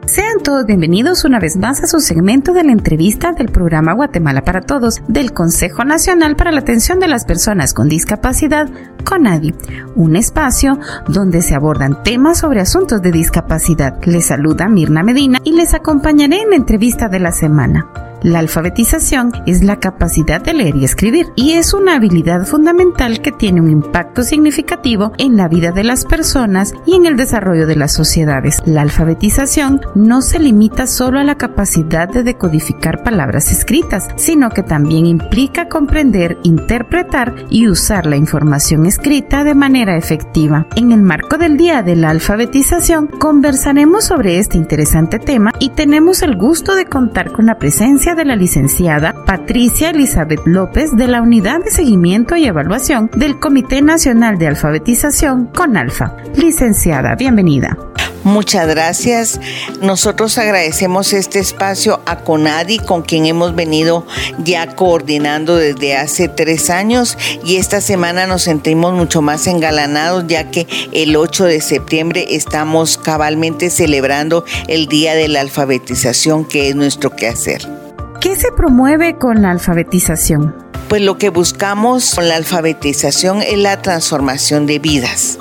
Sean 0.05 0.39
todos 0.43 0.65
bienvenidos 0.65 1.23
una 1.23 1.39
vez 1.39 1.55
más 1.55 1.81
a 1.81 1.87
su 1.87 2.01
segmento 2.01 2.51
de 2.51 2.63
la 2.65 2.73
entrevista 2.73 3.31
del 3.31 3.49
programa 3.49 3.93
Guatemala 3.93 4.43
para 4.43 4.61
Todos 4.61 5.01
del 5.07 5.31
Consejo 5.31 5.85
Nacional 5.85 6.35
para 6.35 6.51
la 6.51 6.59
Atención 6.59 6.99
de 6.99 7.07
las 7.07 7.23
Personas 7.23 7.73
con 7.73 7.87
Discapacidad, 7.87 8.69
CONADI, 9.05 9.55
un 9.95 10.17
espacio 10.17 10.77
donde 11.07 11.41
se 11.41 11.55
abordan 11.55 12.03
temas 12.03 12.39
sobre 12.39 12.59
asuntos 12.59 13.01
de 13.01 13.11
discapacidad. 13.11 13.97
Les 14.03 14.25
saluda 14.25 14.67
Mirna 14.67 15.03
Medina 15.03 15.39
y 15.45 15.53
les 15.53 15.73
acompañaré 15.73 16.41
en 16.41 16.49
la 16.49 16.57
entrevista 16.57 17.07
de 17.07 17.19
la 17.19 17.31
semana. 17.31 18.12
La 18.23 18.39
alfabetización 18.39 19.33
es 19.45 19.65
la 19.65 19.81
capacidad 19.81 20.41
de 20.41 20.53
leer 20.53 20.77
y 20.77 20.85
escribir 20.85 21.27
y 21.35 21.53
es 21.53 21.73
una 21.73 21.95
habilidad 21.95 22.45
fundamental 22.45 23.21
que 23.21 23.33
tiene 23.33 23.59
un 23.59 23.69
impacto 23.69 24.23
significativo 24.23 25.11
en 25.17 25.35
la 25.35 25.49
vida 25.49 25.73
de 25.73 25.83
las 25.83 26.05
personas 26.05 26.73
y 26.85 26.95
en 26.95 27.05
el 27.05 27.17
desarrollo 27.17 27.67
de 27.67 27.75
las 27.75 27.91
sociedades. 27.91 28.61
La 28.65 28.81
alfabetización 28.81 29.81
no 29.93 30.21
se 30.21 30.39
limita 30.39 30.87
solo 30.87 31.19
a 31.19 31.25
la 31.25 31.35
capacidad 31.35 32.07
de 32.07 32.23
decodificar 32.23 33.03
palabras 33.03 33.51
escritas, 33.51 34.07
sino 34.15 34.51
que 34.51 34.63
también 34.63 35.05
implica 35.05 35.67
comprender, 35.67 36.37
interpretar 36.43 37.35
y 37.49 37.67
usar 37.67 38.05
la 38.05 38.15
información 38.15 38.85
escrita 38.85 39.43
de 39.43 39.53
manera 39.53 39.97
efectiva. 39.97 40.65
En 40.77 40.93
el 40.93 41.01
marco 41.01 41.37
del 41.37 41.57
Día 41.57 41.83
de 41.83 41.97
la 41.97 42.11
Alfabetización 42.11 43.07
conversaremos 43.07 44.05
sobre 44.05 44.39
este 44.39 44.57
interesante 44.57 45.19
tema 45.19 45.51
y 45.59 45.71
tenemos 45.71 46.21
el 46.21 46.37
gusto 46.37 46.73
de 46.75 46.85
contar 46.85 47.33
con 47.33 47.47
la 47.47 47.57
presencia 47.57 48.12
de 48.15 48.25
la 48.25 48.35
licenciada 48.35 49.25
Patricia 49.25 49.89
Elizabeth 49.89 50.41
López 50.45 50.95
de 50.95 51.07
la 51.07 51.21
Unidad 51.21 51.63
de 51.63 51.71
Seguimiento 51.71 52.35
y 52.35 52.45
Evaluación 52.45 53.09
del 53.15 53.39
Comité 53.39 53.81
Nacional 53.81 54.37
de 54.37 54.47
Alfabetización 54.47 55.47
CONALFA. 55.47 56.15
Licenciada, 56.35 57.15
bienvenida. 57.15 57.77
Muchas 58.23 58.67
gracias. 58.67 59.39
Nosotros 59.81 60.37
agradecemos 60.37 61.11
este 61.11 61.39
espacio 61.39 62.01
a 62.05 62.19
CONADI, 62.19 62.79
con 62.79 63.01
quien 63.01 63.25
hemos 63.25 63.53
venido 63.53 64.05
ya 64.39 64.75
coordinando 64.75 65.57
desde 65.57 65.97
hace 65.97 66.29
tres 66.29 66.69
años 66.69 67.17
y 67.43 67.57
esta 67.57 67.81
semana 67.81 68.25
nos 68.25 68.43
sentimos 68.43 68.93
mucho 68.93 69.21
más 69.21 69.45
engalanados 69.47 70.25
ya 70.27 70.49
que 70.51 70.67
el 70.93 71.15
8 71.15 71.45
de 71.45 71.61
septiembre 71.61 72.27
estamos 72.29 72.97
cabalmente 72.97 73.69
celebrando 73.69 74.45
el 74.67 74.87
Día 74.87 75.15
de 75.15 75.27
la 75.27 75.41
Alfabetización, 75.41 76.45
que 76.45 76.69
es 76.69 76.75
nuestro 76.75 77.15
quehacer. 77.15 77.82
¿Qué 78.23 78.37
se 78.37 78.53
promueve 78.53 79.17
con 79.17 79.41
la 79.41 79.51
alfabetización? 79.51 80.55
Pues 80.87 81.01
lo 81.01 81.17
que 81.17 81.27
buscamos 81.27 82.15
con 82.15 82.29
la 82.29 82.37
alfabetización 82.37 83.41
es 83.41 83.57
la 83.57 83.81
transformación 83.81 84.65
de 84.65 84.79
vidas, 84.79 85.37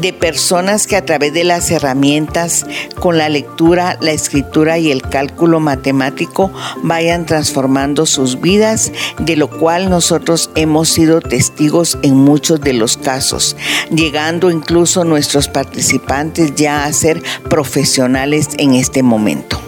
de 0.00 0.12
personas 0.12 0.88
que 0.88 0.96
a 0.96 1.04
través 1.04 1.32
de 1.32 1.44
las 1.44 1.70
herramientas, 1.70 2.66
con 2.98 3.18
la 3.18 3.28
lectura, 3.28 3.96
la 4.00 4.10
escritura 4.10 4.78
y 4.78 4.90
el 4.90 5.02
cálculo 5.02 5.60
matemático, 5.60 6.50
vayan 6.82 7.24
transformando 7.24 8.04
sus 8.04 8.40
vidas, 8.40 8.90
de 9.20 9.36
lo 9.36 9.48
cual 9.48 9.88
nosotros 9.88 10.50
hemos 10.56 10.88
sido 10.88 11.20
testigos 11.20 11.98
en 12.02 12.16
muchos 12.16 12.60
de 12.60 12.72
los 12.72 12.96
casos, 12.96 13.56
llegando 13.92 14.50
incluso 14.50 15.04
nuestros 15.04 15.46
participantes 15.46 16.56
ya 16.56 16.84
a 16.84 16.92
ser 16.92 17.22
profesionales 17.48 18.48
en 18.58 18.74
este 18.74 19.04
momento. 19.04 19.67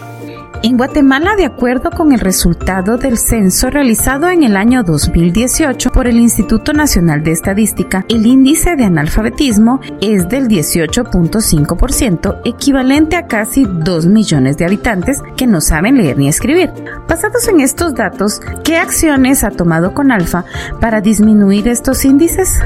En 0.63 0.77
Guatemala, 0.77 1.35
de 1.35 1.45
acuerdo 1.45 1.89
con 1.89 2.11
el 2.13 2.19
resultado 2.19 2.97
del 2.97 3.17
censo 3.17 3.71
realizado 3.71 4.29
en 4.29 4.43
el 4.43 4.55
año 4.55 4.83
2018 4.83 5.89
por 5.89 6.05
el 6.05 6.19
Instituto 6.19 6.71
Nacional 6.71 7.23
de 7.23 7.31
Estadística, 7.31 8.05
el 8.09 8.27
índice 8.27 8.75
de 8.75 8.83
analfabetismo 8.83 9.79
es 10.01 10.29
del 10.29 10.47
18.5%, 10.47 12.41
equivalente 12.45 13.15
a 13.15 13.25
casi 13.25 13.65
2 13.65 14.05
millones 14.05 14.57
de 14.57 14.65
habitantes 14.65 15.23
que 15.35 15.47
no 15.47 15.61
saben 15.61 15.97
leer 15.97 16.19
ni 16.19 16.27
escribir. 16.27 16.69
Basados 17.07 17.47
en 17.47 17.59
estos 17.59 17.95
datos, 17.95 18.39
¿qué 18.63 18.77
acciones 18.77 19.43
ha 19.43 19.49
tomado 19.49 19.95
Conalfa 19.95 20.45
para 20.79 21.01
disminuir 21.01 21.67
estos 21.67 22.05
índices? 22.05 22.61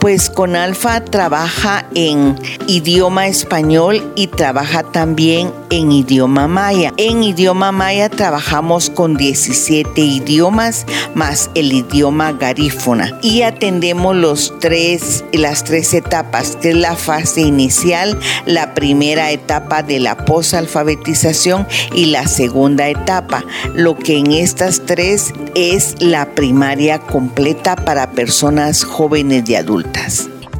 Pues 0.00 0.30
Conalfa 0.30 1.04
trabaja 1.04 1.84
en 1.94 2.38
idioma 2.66 3.26
español 3.26 4.12
y 4.16 4.28
trabaja 4.28 4.82
también 4.82 5.52
en 5.70 5.92
idioma 5.92 6.48
maya. 6.48 6.92
En 6.96 7.22
idioma 7.22 7.70
maya 7.72 8.08
trabajamos 8.08 8.90
con 8.90 9.16
17 9.16 10.00
idiomas 10.00 10.86
más 11.14 11.50
el 11.54 11.72
idioma 11.72 12.32
garífona 12.32 13.18
y 13.22 13.42
atendemos 13.42 14.16
los 14.16 14.58
tres, 14.58 15.24
las 15.32 15.64
tres 15.64 15.94
etapas, 15.94 16.56
que 16.56 16.70
es 16.70 16.76
la 16.76 16.96
fase 16.96 17.42
inicial, 17.42 18.18
la 18.46 18.74
primera 18.74 19.30
etapa 19.30 19.82
de 19.82 20.00
la 20.00 20.16
posalfabetización 20.24 21.66
y 21.94 22.06
la 22.06 22.26
segunda 22.26 22.88
etapa, 22.88 23.44
lo 23.74 23.96
que 23.96 24.18
en 24.18 24.32
estas 24.32 24.82
tres 24.86 25.32
es 25.54 26.00
la 26.00 26.26
primaria 26.34 26.98
completa 26.98 27.76
para 27.76 28.10
personas 28.10 28.84
jóvenes 28.84 29.48
y 29.48 29.54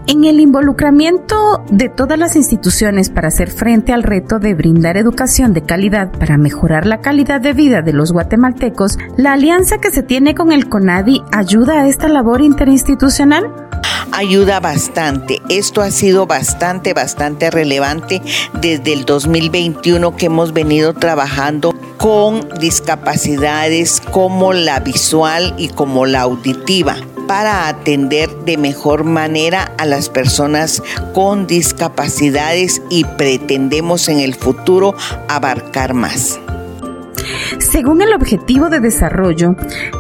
En 0.07 0.25
el 0.25 0.41
involucramiento 0.41 1.65
de 1.71 1.89
todas 1.89 2.19
las 2.19 2.35
instituciones 2.35 3.11
para 3.11 3.29
hacer 3.29 3.50
frente 3.50 3.93
al 3.93 4.03
reto 4.03 4.39
de 4.39 4.55
brindar 4.55 4.97
educación 4.97 5.53
de 5.53 5.62
calidad 5.62 6.11
para 6.11 6.37
mejorar 6.37 6.87
la 6.87 7.00
calidad 7.00 7.41
de 7.41 7.53
vida 7.53 7.83
de 7.83 7.93
los 7.93 8.12
guatemaltecos, 8.12 8.99
¿la 9.17 9.35
alianza 9.35 9.79
que 9.79 9.91
se 9.91 10.03
tiene 10.03 10.35
con 10.35 10.53
el 10.53 10.69
CONADI 10.69 11.23
ayuda 11.33 11.83
a 11.83 11.89
esta 11.89 12.09
labor 12.09 12.41
interinstitucional? 12.41 13.69
ayuda 14.12 14.61
bastante. 14.61 15.41
Esto 15.49 15.83
ha 15.83 15.91
sido 15.91 16.27
bastante, 16.27 16.95
bastante 16.95 17.50
relevante 17.50 18.21
desde 18.61 18.93
el 18.93 19.05
2021 19.05 20.17
que 20.17 20.27
hemos 20.27 20.53
venido 20.53 20.93
trabajando 20.95 21.75
con 21.97 22.49
discapacidades 22.59 24.00
como 24.00 24.53
la 24.53 24.81
visual 24.81 25.55
y 25.59 25.69
como 25.69 26.07
la 26.07 26.23
auditiva 26.23 26.97
para 27.30 27.68
atender 27.68 28.28
de 28.44 28.56
mejor 28.56 29.04
manera 29.04 29.72
a 29.78 29.87
las 29.87 30.08
personas 30.08 30.82
con 31.14 31.46
discapacidades 31.46 32.82
y 32.90 33.04
pretendemos 33.04 34.08
en 34.08 34.18
el 34.18 34.34
futuro 34.34 34.96
abarcar 35.28 35.94
más. 35.94 36.40
Según 37.58 38.02
el 38.02 38.12
Objetivo 38.12 38.68
de 38.68 38.80
Desarrollo 38.80 39.56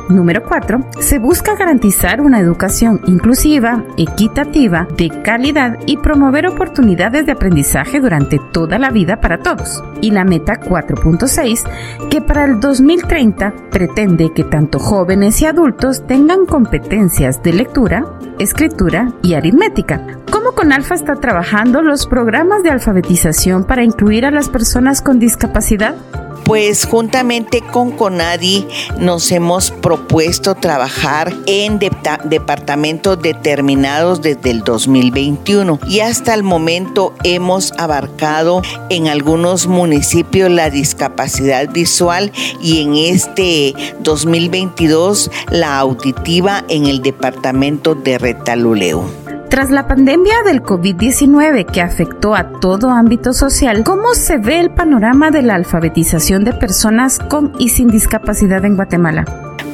número 0.08 0.42
4, 0.42 0.90
se 1.00 1.18
busca 1.18 1.56
garantizar 1.56 2.20
una 2.20 2.40
educación 2.40 3.00
inclusiva, 3.06 3.84
equitativa, 3.96 4.86
de 4.96 5.10
calidad 5.22 5.78
y 5.86 5.96
promover 5.96 6.46
oportunidades 6.46 7.26
de 7.26 7.32
aprendizaje 7.32 8.00
durante 8.00 8.40
toda 8.52 8.78
la 8.78 8.90
vida 8.90 9.20
para 9.20 9.38
todos. 9.38 9.82
Y 10.00 10.10
la 10.10 10.24
meta 10.24 10.60
4.6, 10.60 12.08
que 12.08 12.20
para 12.20 12.44
el 12.44 12.60
2030 12.60 13.52
pretende 13.70 14.32
que 14.34 14.44
tanto 14.44 14.78
jóvenes 14.78 15.40
y 15.42 15.46
adultos 15.46 16.06
tengan 16.06 16.46
competencias 16.46 17.42
de 17.42 17.52
lectura, 17.52 18.04
escritura 18.38 19.12
y 19.22 19.34
aritmética. 19.34 20.18
¿Cómo 20.30 20.52
Conalfa 20.52 20.94
está 20.94 21.16
trabajando 21.16 21.82
los 21.82 22.06
programas 22.06 22.62
de 22.62 22.70
alfabetización 22.70 23.64
para 23.64 23.84
incluir 23.84 24.24
a 24.24 24.30
las 24.30 24.48
personas 24.48 25.02
con 25.02 25.18
discapacidad? 25.18 25.94
Pues 26.50 26.84
juntamente 26.84 27.60
con 27.60 27.92
CONADI 27.92 28.66
nos 28.98 29.30
hemos 29.30 29.70
propuesto 29.70 30.56
trabajar 30.56 31.32
en 31.46 31.78
departamentos 31.78 33.22
determinados 33.22 34.20
desde 34.20 34.50
el 34.50 34.62
2021 34.62 35.78
y 35.86 36.00
hasta 36.00 36.34
el 36.34 36.42
momento 36.42 37.14
hemos 37.22 37.70
abarcado 37.78 38.62
en 38.88 39.06
algunos 39.06 39.68
municipios 39.68 40.50
la 40.50 40.70
discapacidad 40.70 41.70
visual 41.70 42.32
y 42.60 42.82
en 42.82 42.96
este 42.96 43.72
2022 44.00 45.30
la 45.52 45.78
auditiva 45.78 46.64
en 46.66 46.86
el 46.86 47.00
departamento 47.00 47.94
de 47.94 48.18
Retaluleu. 48.18 49.19
Tras 49.50 49.72
la 49.72 49.88
pandemia 49.88 50.44
del 50.44 50.62
COVID-19 50.62 51.66
que 51.66 51.80
afectó 51.80 52.36
a 52.36 52.60
todo 52.60 52.90
ámbito 52.90 53.32
social, 53.32 53.82
¿cómo 53.82 54.14
se 54.14 54.38
ve 54.38 54.60
el 54.60 54.70
panorama 54.70 55.32
de 55.32 55.42
la 55.42 55.56
alfabetización 55.56 56.44
de 56.44 56.52
personas 56.52 57.18
con 57.18 57.52
y 57.58 57.70
sin 57.70 57.88
discapacidad 57.88 58.64
en 58.64 58.76
Guatemala? 58.76 59.24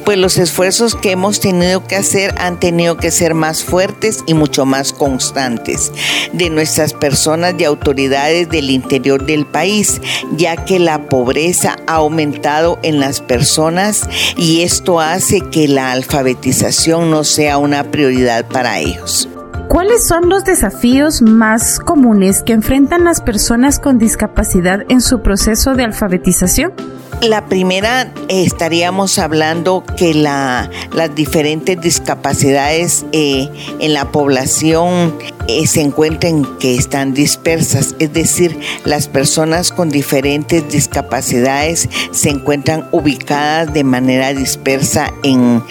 pues 0.03 0.17
los 0.17 0.37
esfuerzos 0.37 0.95
que 0.95 1.11
hemos 1.11 1.41
tenido 1.41 1.85
que 1.85 1.97
hacer 1.97 2.33
han 2.37 2.61
tenido 2.61 2.95
que 2.95 3.11
ser 3.11 3.33
más 3.33 3.65
fuertes 3.65 4.23
y 4.25 4.35
mucho 4.35 4.65
más 4.65 4.93
constantes 4.93 5.91
de 6.31 6.49
nuestras 6.49 6.93
personas 6.93 7.55
y 7.57 7.65
autoridades 7.65 8.47
del 8.47 8.69
interior 8.69 9.25
del 9.25 9.45
país, 9.45 9.99
ya 10.37 10.63
que 10.63 10.79
la 10.79 11.09
pobreza 11.09 11.75
ha 11.87 11.95
aumentado 11.95 12.79
en 12.83 13.01
las 13.01 13.19
personas 13.19 14.07
y 14.37 14.61
esto 14.61 15.01
hace 15.01 15.41
que 15.41 15.67
la 15.67 15.91
alfabetización 15.91 17.11
no 17.11 17.25
sea 17.25 17.57
una 17.57 17.83
prioridad 17.83 18.45
para 18.45 18.79
ellos. 18.79 19.27
¿Cuáles 19.67 20.07
son 20.07 20.29
los 20.29 20.45
desafíos 20.45 21.21
más 21.21 21.79
comunes 21.79 22.41
que 22.41 22.53
enfrentan 22.53 23.03
las 23.03 23.21
personas 23.21 23.79
con 23.79 23.97
discapacidad 23.99 24.79
en 24.87 25.01
su 25.01 25.21
proceso 25.21 25.75
de 25.75 25.83
alfabetización? 25.83 26.73
La 27.21 27.47
primera 27.47 28.11
estaríamos 28.29 29.19
hablando 29.19 29.83
que 29.97 30.13
la, 30.13 30.69
las 30.93 31.13
diferentes 31.15 31.81
discapacidades 31.81 33.05
eh, 33.11 33.49
en 33.79 33.93
la 33.93 34.11
población 34.11 35.13
eh, 35.47 35.67
se 35.67 35.81
encuentran 35.81 36.45
que 36.59 36.75
están 36.75 37.13
dispersas, 37.13 37.95
es 37.99 38.13
decir, 38.13 38.59
las 38.85 39.07
personas 39.07 39.71
con 39.71 39.89
diferentes 39.89 40.67
discapacidades 40.69 41.89
se 42.11 42.29
encuentran 42.29 42.87
ubicadas 42.91 43.73
de 43.73 43.83
manera 43.83 44.33
dispersa 44.33 45.13
en, 45.23 45.63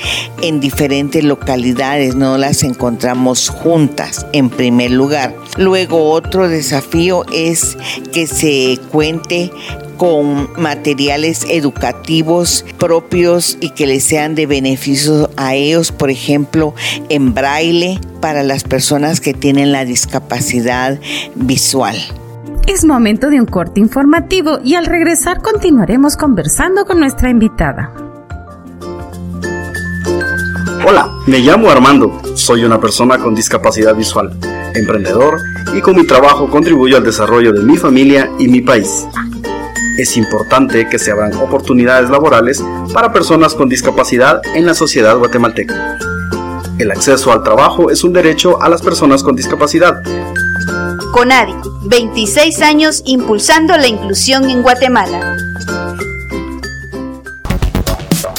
en 0.43 0.61
diferentes 0.61 1.23
localidades, 1.25 2.15
no 2.15 2.39
las 2.39 2.63
encontramos 2.63 3.49
juntas 3.49 4.27
en 4.33 4.51
primer 4.51 4.91
lugar. 4.91 5.35
Luego 5.57 6.11
otro 6.11 6.49
desafío 6.49 7.25
es 7.33 7.77
que 8.13 8.27
se 8.27 8.79
cuente 8.91 9.51
con 9.97 10.49
materiales 10.57 11.47
educativos 11.49 12.65
propios 12.79 13.59
y 13.61 13.71
que 13.71 13.87
les 13.87 14.05
sean 14.05 14.35
de 14.35 14.47
beneficio 14.47 15.31
a 15.37 15.55
ellos, 15.55 15.93
por 15.93 16.11
ejemplo, 16.11 16.75
en 17.09 17.35
braille 17.35 18.01
para 18.21 18.43
las 18.43 18.65
personas 18.65 19.21
que 19.21 19.35
tienen 19.35 19.73
la 19.73 19.85
discapacidad 19.85 20.99
visual. 21.35 21.97
Es 22.67 22.85
momento 22.85 23.31
de 23.31 23.41
un 23.41 23.47
corte 23.47 23.81
informativo 23.81 24.59
y 24.65 24.75
al 24.75 24.87
regresar 24.87 25.41
continuaremos 25.41 26.17
conversando 26.17 26.85
con 26.85 26.99
nuestra 26.99 27.31
invitada. 27.31 27.93
Hola, 30.89 31.11
me 31.27 31.41
llamo 31.41 31.71
Armando, 31.71 32.21
soy 32.35 32.65
una 32.65 32.81
persona 32.81 33.19
con 33.19 33.35
discapacidad 33.35 33.95
visual, 33.95 34.37
emprendedor 34.75 35.41
y 35.77 35.81
con 35.81 35.97
mi 35.97 36.07
trabajo 36.07 36.49
contribuyo 36.49 36.97
al 36.97 37.05
desarrollo 37.05 37.53
de 37.53 37.63
mi 37.63 37.77
familia 37.77 38.31
y 38.39 38.49
mi 38.49 38.61
país 38.61 39.07
es 39.97 40.17
importante 40.17 40.89
que 40.89 40.99
se 40.99 41.11
abran 41.11 41.35
oportunidades 41.35 42.11
laborales 42.11 42.63
para 42.93 43.13
personas 43.13 43.55
con 43.55 43.69
discapacidad 43.69 44.41
en 44.55 44.67
la 44.67 44.75
sociedad 44.75 45.17
guatemalteca. 45.17 45.99
El 46.79 46.91
acceso 46.91 47.33
al 47.33 47.43
trabajo 47.43 47.91
es 47.91 48.05
un 48.05 48.13
derecho 48.13 48.63
a 48.63 48.69
las 48.69 48.83
personas 48.83 49.23
con 49.23 49.35
discapacidad. 49.35 50.03
CONADI, 51.13 51.55
26 51.85 52.61
años 52.61 53.03
impulsando 53.07 53.77
la 53.79 53.87
inclusión 53.87 54.51
en 54.51 54.63
Guatemala. 54.63 55.37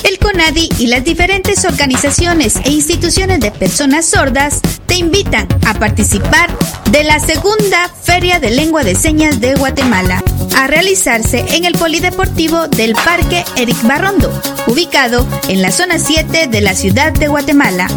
El 0.04 0.20
CONADI 0.20 0.70
y 0.78 0.88
las 0.88 1.04
diferentes 1.04 1.66
organizaciones 1.66 2.58
e 2.64 2.70
instituciones 2.70 3.40
de 3.40 3.50
personas 3.50 4.06
sordas 4.06 4.62
te 4.86 4.96
invitan 4.96 5.48
a 5.66 5.74
participar 5.74 6.50
de 6.92 7.04
la 7.04 7.20
segunda 7.20 7.90
Feria 8.04 8.40
de 8.40 8.52
Lengua 8.52 8.84
de 8.84 8.94
Señas 8.94 9.42
de 9.42 9.56
Guatemala 9.56 10.22
a 10.58 10.66
realizarse 10.66 11.46
en 11.50 11.66
el 11.66 11.74
Polideportivo 11.74 12.68
del 12.68 12.94
Parque 12.94 13.46
Eric 13.56 13.82
Barrondo, 13.84 14.32
ubicado 14.66 15.26
en 15.48 15.62
la 15.62 15.72
zona 15.72 16.00
7 16.00 16.48
de 16.48 16.62
la 16.62 16.74
ciudad 16.74 17.14
de 17.14 17.28
Guatemala, 17.28 17.88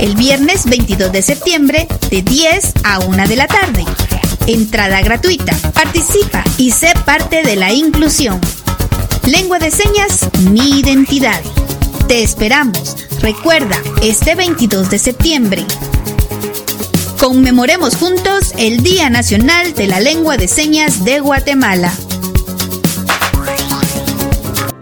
el 0.00 0.16
viernes 0.16 0.64
22 0.64 1.12
de 1.12 1.20
septiembre 1.20 1.86
de 2.10 2.22
10 2.22 2.72
a 2.84 3.00
1 3.00 3.28
de 3.28 3.36
la 3.36 3.46
tarde. 3.46 3.84
Entrada 4.46 5.02
gratuita. 5.02 5.54
Participa 5.74 6.42
y 6.56 6.70
sé 6.70 6.92
parte 7.04 7.42
de 7.42 7.56
la 7.56 7.72
inclusión. 7.72 8.40
Lengua 9.26 9.58
de 9.58 9.70
señas, 9.70 10.30
mi 10.50 10.80
identidad. 10.80 11.40
Te 12.08 12.22
esperamos. 12.22 12.96
Recuerda, 13.20 13.76
este 14.02 14.34
22 14.34 14.88
de 14.88 14.98
septiembre. 14.98 15.66
Conmemoremos 17.20 17.96
juntos 17.96 18.54
el 18.56 18.82
Día 18.82 19.10
Nacional 19.10 19.74
de 19.74 19.86
la 19.86 20.00
Lengua 20.00 20.38
de 20.38 20.48
Señas 20.48 21.04
de 21.04 21.20
Guatemala. 21.20 21.92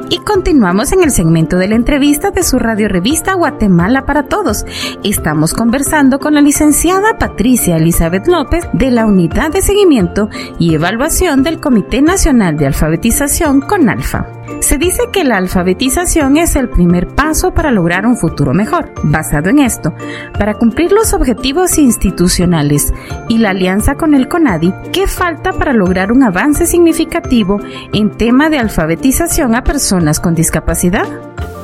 Y 0.08 0.18
continuamos 0.20 0.92
en 0.92 1.02
el 1.02 1.10
segmento 1.10 1.56
de 1.56 1.66
la 1.66 1.74
entrevista 1.74 2.30
de 2.30 2.44
su 2.44 2.60
radio 2.60 2.86
revista 2.88 3.34
Guatemala 3.34 4.06
para 4.06 4.28
Todos. 4.28 4.64
Estamos 5.02 5.52
conversando 5.52 6.20
con 6.20 6.34
la 6.34 6.40
licenciada 6.40 7.18
Patricia 7.18 7.76
Elizabeth 7.76 8.28
López 8.28 8.64
de 8.72 8.92
la 8.92 9.04
Unidad 9.04 9.50
de 9.50 9.60
Seguimiento 9.60 10.30
y 10.60 10.74
Evaluación 10.74 11.42
del 11.42 11.58
Comité 11.58 12.02
Nacional 12.02 12.56
de 12.56 12.68
Alfabetización 12.68 13.62
con 13.62 13.88
Alfa. 13.88 14.37
Se 14.60 14.78
dice 14.78 15.04
que 15.12 15.24
la 15.24 15.36
alfabetización 15.36 16.36
es 16.36 16.56
el 16.56 16.68
primer 16.68 17.08
paso 17.08 17.52
para 17.52 17.70
lograr 17.70 18.06
un 18.06 18.16
futuro 18.16 18.52
mejor. 18.52 18.92
Basado 19.02 19.50
en 19.50 19.60
esto, 19.60 19.94
para 20.38 20.54
cumplir 20.54 20.92
los 20.92 21.14
objetivos 21.14 21.78
institucionales 21.78 22.92
y 23.28 23.38
la 23.38 23.50
alianza 23.50 23.94
con 23.94 24.14
el 24.14 24.28
CONADI, 24.28 24.74
¿qué 24.92 25.06
falta 25.06 25.52
para 25.52 25.72
lograr 25.72 26.12
un 26.12 26.22
avance 26.22 26.66
significativo 26.66 27.60
en 27.92 28.10
tema 28.10 28.50
de 28.50 28.58
alfabetización 28.58 29.54
a 29.54 29.64
personas 29.64 30.20
con 30.20 30.34
discapacidad? 30.34 31.06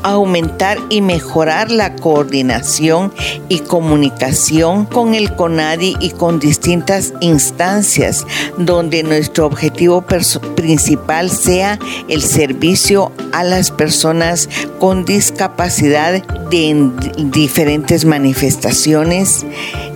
Aumentar 0.05 0.79
y 0.91 1.01
mejorar 1.01 1.71
la 1.71 1.97
coordinación 1.97 3.13
y 3.49 3.61
comunicación 3.61 4.85
con 4.85 5.15
el 5.15 5.35
CONADI 5.35 5.97
y 5.99 6.11
con 6.11 6.39
distintas 6.39 7.13
instancias, 7.21 8.27
donde 8.59 9.03
nuestro 9.03 9.47
objetivo 9.47 10.03
principal 10.03 11.31
sea 11.31 11.79
el 12.09 12.23
servicio 12.23 13.11
a 13.33 13.43
las 13.43 13.71
personas 13.71 14.49
con 14.79 15.05
discapacidad 15.05 16.23
de 16.51 16.91
diferentes 17.33 18.05
manifestaciones 18.05 19.47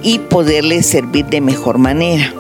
y 0.03 0.18
poderles 0.18 0.87
servir 0.87 1.27
de 1.27 1.40
mejor 1.40 1.79
manera. 1.79 2.33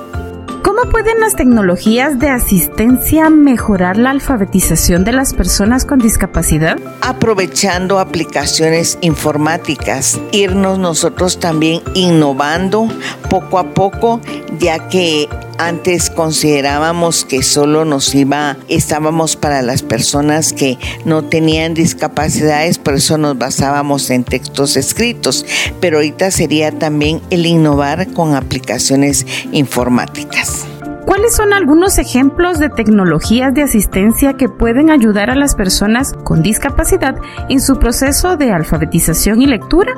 ¿Cómo 0.68 0.82
pueden 0.90 1.18
las 1.18 1.34
tecnologías 1.34 2.18
de 2.18 2.28
asistencia 2.28 3.30
mejorar 3.30 3.96
la 3.96 4.10
alfabetización 4.10 5.02
de 5.02 5.12
las 5.12 5.32
personas 5.32 5.86
con 5.86 5.98
discapacidad? 5.98 6.76
Aprovechando 7.00 7.98
aplicaciones 7.98 8.98
informáticas, 9.00 10.20
irnos 10.30 10.78
nosotros 10.78 11.40
también 11.40 11.80
innovando 11.94 12.86
poco 13.30 13.58
a 13.58 13.72
poco, 13.72 14.20
ya 14.58 14.90
que 14.90 15.30
Antes 15.58 16.08
considerábamos 16.08 17.24
que 17.24 17.42
solo 17.42 17.84
nos 17.84 18.14
iba, 18.14 18.56
estábamos 18.68 19.34
para 19.34 19.60
las 19.60 19.82
personas 19.82 20.52
que 20.52 20.78
no 21.04 21.24
tenían 21.24 21.74
discapacidades, 21.74 22.78
por 22.78 22.94
eso 22.94 23.18
nos 23.18 23.36
basábamos 23.36 24.08
en 24.10 24.22
textos 24.22 24.76
escritos, 24.76 25.44
pero 25.80 25.96
ahorita 25.96 26.30
sería 26.30 26.70
también 26.70 27.20
el 27.30 27.44
innovar 27.44 28.06
con 28.12 28.36
aplicaciones 28.36 29.26
informáticas. 29.50 30.64
¿Cuáles 31.04 31.34
son 31.34 31.52
algunos 31.52 31.98
ejemplos 31.98 32.60
de 32.60 32.68
tecnologías 32.68 33.52
de 33.52 33.62
asistencia 33.62 34.34
que 34.34 34.48
pueden 34.48 34.90
ayudar 34.90 35.28
a 35.28 35.34
las 35.34 35.56
personas 35.56 36.12
con 36.22 36.42
discapacidad 36.42 37.16
en 37.48 37.60
su 37.60 37.80
proceso 37.80 38.36
de 38.36 38.52
alfabetización 38.52 39.42
y 39.42 39.46
lectura? 39.46 39.94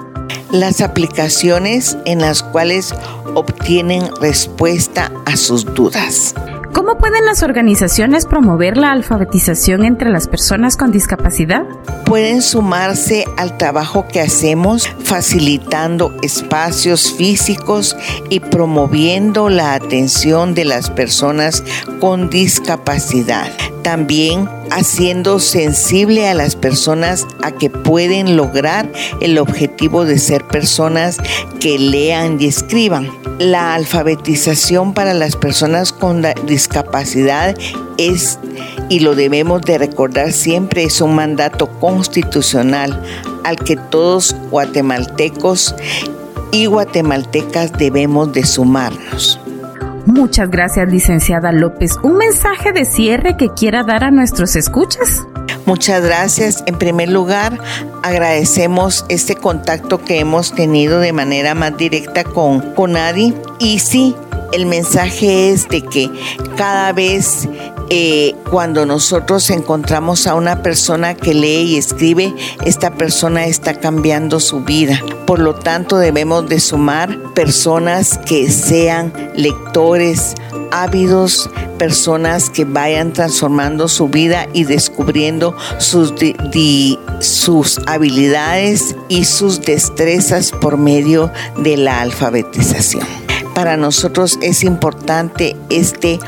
Las 0.51 0.81
aplicaciones 0.81 1.97
en 2.05 2.21
las 2.21 2.43
cuales 2.43 2.95
obtienen 3.35 4.03
respuesta 4.21 5.11
a 5.27 5.37
sus 5.37 5.65
dudas. 5.75 6.35
¿Cómo 6.73 6.99
pueden 6.99 7.27
las 7.27 7.43
organizaciones 7.43 8.27
promover 8.27 8.77
la 8.77 8.93
alfabetización 8.93 9.85
entre 9.85 10.09
las 10.09 10.29
personas 10.29 10.77
con 10.77 10.93
discapacidad? 10.93 11.65
Pueden 12.05 12.43
sumarse 12.43 13.25
al 13.37 13.59
trabajo 13.59 14.07
que 14.07 14.21
hacemos 14.21 14.89
facilitando 15.03 16.15
espacios 16.23 17.13
físicos 17.13 17.97
y 18.29 18.39
promoviendo 18.39 19.49
la 19.49 19.75
atención 19.75 20.55
de 20.55 20.65
las 20.65 20.91
personas 20.91 21.65
con 21.99 22.31
discapacidad. 22.31 23.51
También 23.83 24.49
haciendo 24.71 25.39
sensible 25.39 26.29
a 26.29 26.35
las 26.35 26.57
personas 26.57 27.27
a 27.43 27.53
que 27.53 27.71
pueden 27.71 28.37
lograr 28.37 28.91
el 29.21 29.39
objetivo 29.39 30.05
de 30.05 30.19
ser 30.19 30.47
personas 30.47 31.19
que 31.61 31.79
lean 31.79 32.41
y 32.41 32.47
escriban. 32.47 33.11
La 33.39 33.75
alfabetización 33.75 34.95
para 34.95 35.15
las 35.15 35.37
personas 35.37 35.93
con 35.93 36.25
discapacidad 36.47 37.55
es, 37.99 38.39
y 38.89 39.01
lo 39.01 39.15
debemos 39.15 39.63
de 39.63 39.79
recordar 39.79 40.33
siempre, 40.33 40.85
es 40.85 41.01
un 41.01 41.15
mandato 41.15 41.69
constitucional 41.81 43.03
al 43.45 43.57
que 43.57 43.77
todos 43.77 44.37
guatemaltecos 44.51 45.75
y 46.53 46.67
guatemaltecas 46.67 47.73
debemos 47.73 48.33
de 48.33 48.45
sumarnos. 48.45 49.41
Muchas 50.07 50.51
gracias, 50.51 50.89
licenciada 50.89 51.53
López. 51.53 51.97
¿Un 52.03 52.17
mensaje 52.17 52.73
de 52.73 52.85
cierre 52.85 53.37
que 53.37 53.51
quiera 53.51 53.83
dar 53.83 54.05
a 54.05 54.11
nuestros 54.11 54.57
escuchas? 54.57 55.27
Muchas 55.67 56.03
gracias. 56.03 56.65
En 56.67 56.79
primer 56.79 57.11
lugar, 57.11 57.59
agradecemos 58.03 59.05
este 59.09 59.37
contacto 59.37 60.03
que 60.03 60.19
hemos 60.19 60.55
tenido 60.55 61.01
de 61.01 61.13
manera 61.13 61.55
más 61.55 61.77
directa 61.77 62.25
con, 62.25 62.61
con 62.75 62.97
Adi. 62.97 63.35
Y 63.59 63.79
sí, 63.79 64.17
el 64.53 64.67
mensaje 64.67 65.51
es 65.51 65.69
de 65.69 65.83
que 65.83 66.11
cada 66.57 66.93
vez 66.93 67.49
eh, 67.93 68.37
cuando 68.49 68.87
nosotros 68.87 69.51
encontramos 69.51 70.29
a 70.29 70.37
una 70.37 70.63
persona 70.63 71.15
que 71.15 71.35
lee 71.35 71.63
y 71.63 71.77
escribe, 71.77 72.33
esta 72.65 72.95
persona 72.95 73.47
está 73.47 73.81
cambiando 73.81 74.39
su 74.39 74.61
vida. 74.61 75.01
Por 75.27 75.41
lo 75.41 75.57
tanto, 75.57 75.99
debemos 75.99 76.49
de 76.49 76.61
sumar 76.61 77.19
personas 77.35 78.19
que 78.19 78.49
sean 78.49 79.13
lectores 79.35 80.37
ávidos, 80.71 81.51
personas 81.79 82.49
que 82.49 82.65
vayan 82.65 83.13
transformando 83.13 83.89
su 83.89 84.09
vida 84.09 84.47
y 84.53 84.65
descubriendo 84.65 85.57
sus, 85.79 86.15
sus 87.19 87.81
habilidades 87.87 88.95
y 89.09 89.25
sus 89.25 89.63
destrezas 89.63 90.53
por 90.53 90.77
medio 90.77 91.33
de 91.57 91.77
la 91.77 92.01
alfabetización. 92.03 93.05
Para 93.53 93.77
nosotros 93.77 94.39
es 94.43 94.63
importante 94.63 95.57
este 95.71 96.21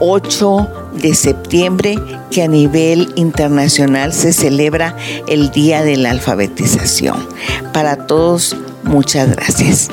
8 0.00 0.85
de 1.00 1.14
septiembre 1.14 1.96
que 2.30 2.42
a 2.42 2.48
nivel 2.48 3.12
internacional 3.16 4.12
se 4.12 4.32
celebra 4.32 4.96
el 5.28 5.50
Día 5.50 5.82
de 5.82 5.96
la 5.96 6.10
Alfabetización. 6.10 7.28
Para 7.72 8.06
todos, 8.06 8.56
muchas 8.84 9.30
gracias. 9.30 9.90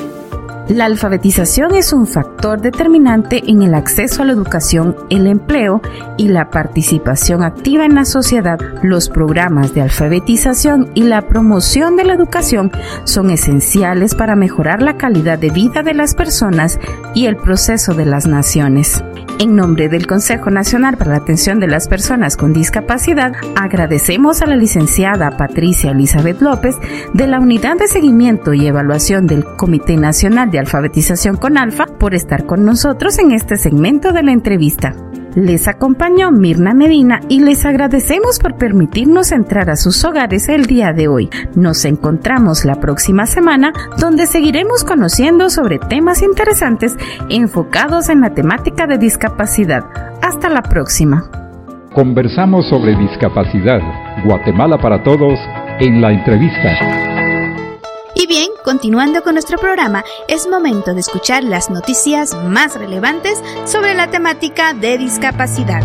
La 0.68 0.86
alfabetización 0.86 1.74
es 1.74 1.92
un 1.92 2.06
factor 2.06 2.58
determinante 2.58 3.42
en 3.50 3.62
el 3.62 3.74
acceso 3.74 4.22
a 4.22 4.24
la 4.24 4.32
educación, 4.32 4.96
el 5.10 5.26
empleo 5.26 5.82
y 6.16 6.28
la 6.28 6.48
participación 6.48 7.42
activa 7.42 7.84
en 7.84 7.94
la 7.94 8.06
sociedad. 8.06 8.58
Los 8.82 9.10
programas 9.10 9.74
de 9.74 9.82
alfabetización 9.82 10.90
y 10.94 11.02
la 11.02 11.28
promoción 11.28 11.96
de 11.96 12.04
la 12.04 12.14
educación 12.14 12.72
son 13.04 13.30
esenciales 13.30 14.14
para 14.14 14.36
mejorar 14.36 14.80
la 14.80 14.96
calidad 14.96 15.38
de 15.38 15.50
vida 15.50 15.82
de 15.82 15.92
las 15.92 16.14
personas 16.14 16.78
y 17.14 17.26
el 17.26 17.36
proceso 17.36 17.92
de 17.92 18.06
las 18.06 18.26
naciones. 18.26 19.04
En 19.40 19.56
nombre 19.56 19.88
del 19.88 20.06
Consejo 20.06 20.48
Nacional 20.50 20.96
para 20.96 21.10
la 21.10 21.16
Atención 21.16 21.58
de 21.58 21.66
las 21.66 21.88
Personas 21.88 22.36
con 22.36 22.52
Discapacidad, 22.52 23.32
agradecemos 23.56 24.40
a 24.40 24.46
la 24.46 24.54
licenciada 24.54 25.36
Patricia 25.36 25.90
Elizabeth 25.90 26.40
López 26.40 26.76
de 27.12 27.26
la 27.26 27.40
Unidad 27.40 27.76
de 27.76 27.88
Seguimiento 27.88 28.54
y 28.54 28.66
Evaluación 28.66 29.26
del 29.26 29.44
Comité 29.44 29.96
Nacional 29.96 30.52
de 30.54 30.60
Alfabetización 30.60 31.36
con 31.36 31.58
Alfa 31.58 31.86
por 31.98 32.14
estar 32.14 32.46
con 32.46 32.64
nosotros 32.64 33.18
en 33.18 33.32
este 33.32 33.56
segmento 33.56 34.12
de 34.12 34.22
la 34.22 34.30
entrevista. 34.30 34.94
Les 35.34 35.66
acompañó 35.66 36.30
Mirna 36.30 36.74
Medina 36.74 37.18
y 37.28 37.40
les 37.40 37.66
agradecemos 37.66 38.38
por 38.38 38.56
permitirnos 38.56 39.32
entrar 39.32 39.68
a 39.68 39.74
sus 39.74 40.04
hogares 40.04 40.48
el 40.48 40.66
día 40.66 40.92
de 40.92 41.08
hoy. 41.08 41.28
Nos 41.56 41.84
encontramos 41.84 42.64
la 42.64 42.76
próxima 42.76 43.26
semana 43.26 43.72
donde 43.98 44.28
seguiremos 44.28 44.84
conociendo 44.84 45.50
sobre 45.50 45.80
temas 45.80 46.22
interesantes 46.22 46.96
enfocados 47.30 48.08
en 48.08 48.20
la 48.20 48.32
temática 48.32 48.86
de 48.86 48.98
discapacidad. 48.98 49.82
Hasta 50.22 50.48
la 50.50 50.62
próxima. 50.62 51.24
Conversamos 51.92 52.68
sobre 52.68 52.96
discapacidad. 52.96 53.80
Guatemala 54.24 54.78
para 54.78 55.02
todos 55.02 55.36
en 55.80 56.00
la 56.00 56.12
entrevista. 56.12 57.03
Y 58.14 58.26
bien, 58.26 58.50
continuando 58.62 59.22
con 59.22 59.34
nuestro 59.34 59.58
programa, 59.58 60.04
es 60.28 60.46
momento 60.46 60.94
de 60.94 61.00
escuchar 61.00 61.42
las 61.42 61.70
noticias 61.70 62.34
más 62.34 62.74
relevantes 62.74 63.38
sobre 63.64 63.94
la 63.94 64.10
temática 64.10 64.72
de 64.72 64.98
discapacidad. 64.98 65.82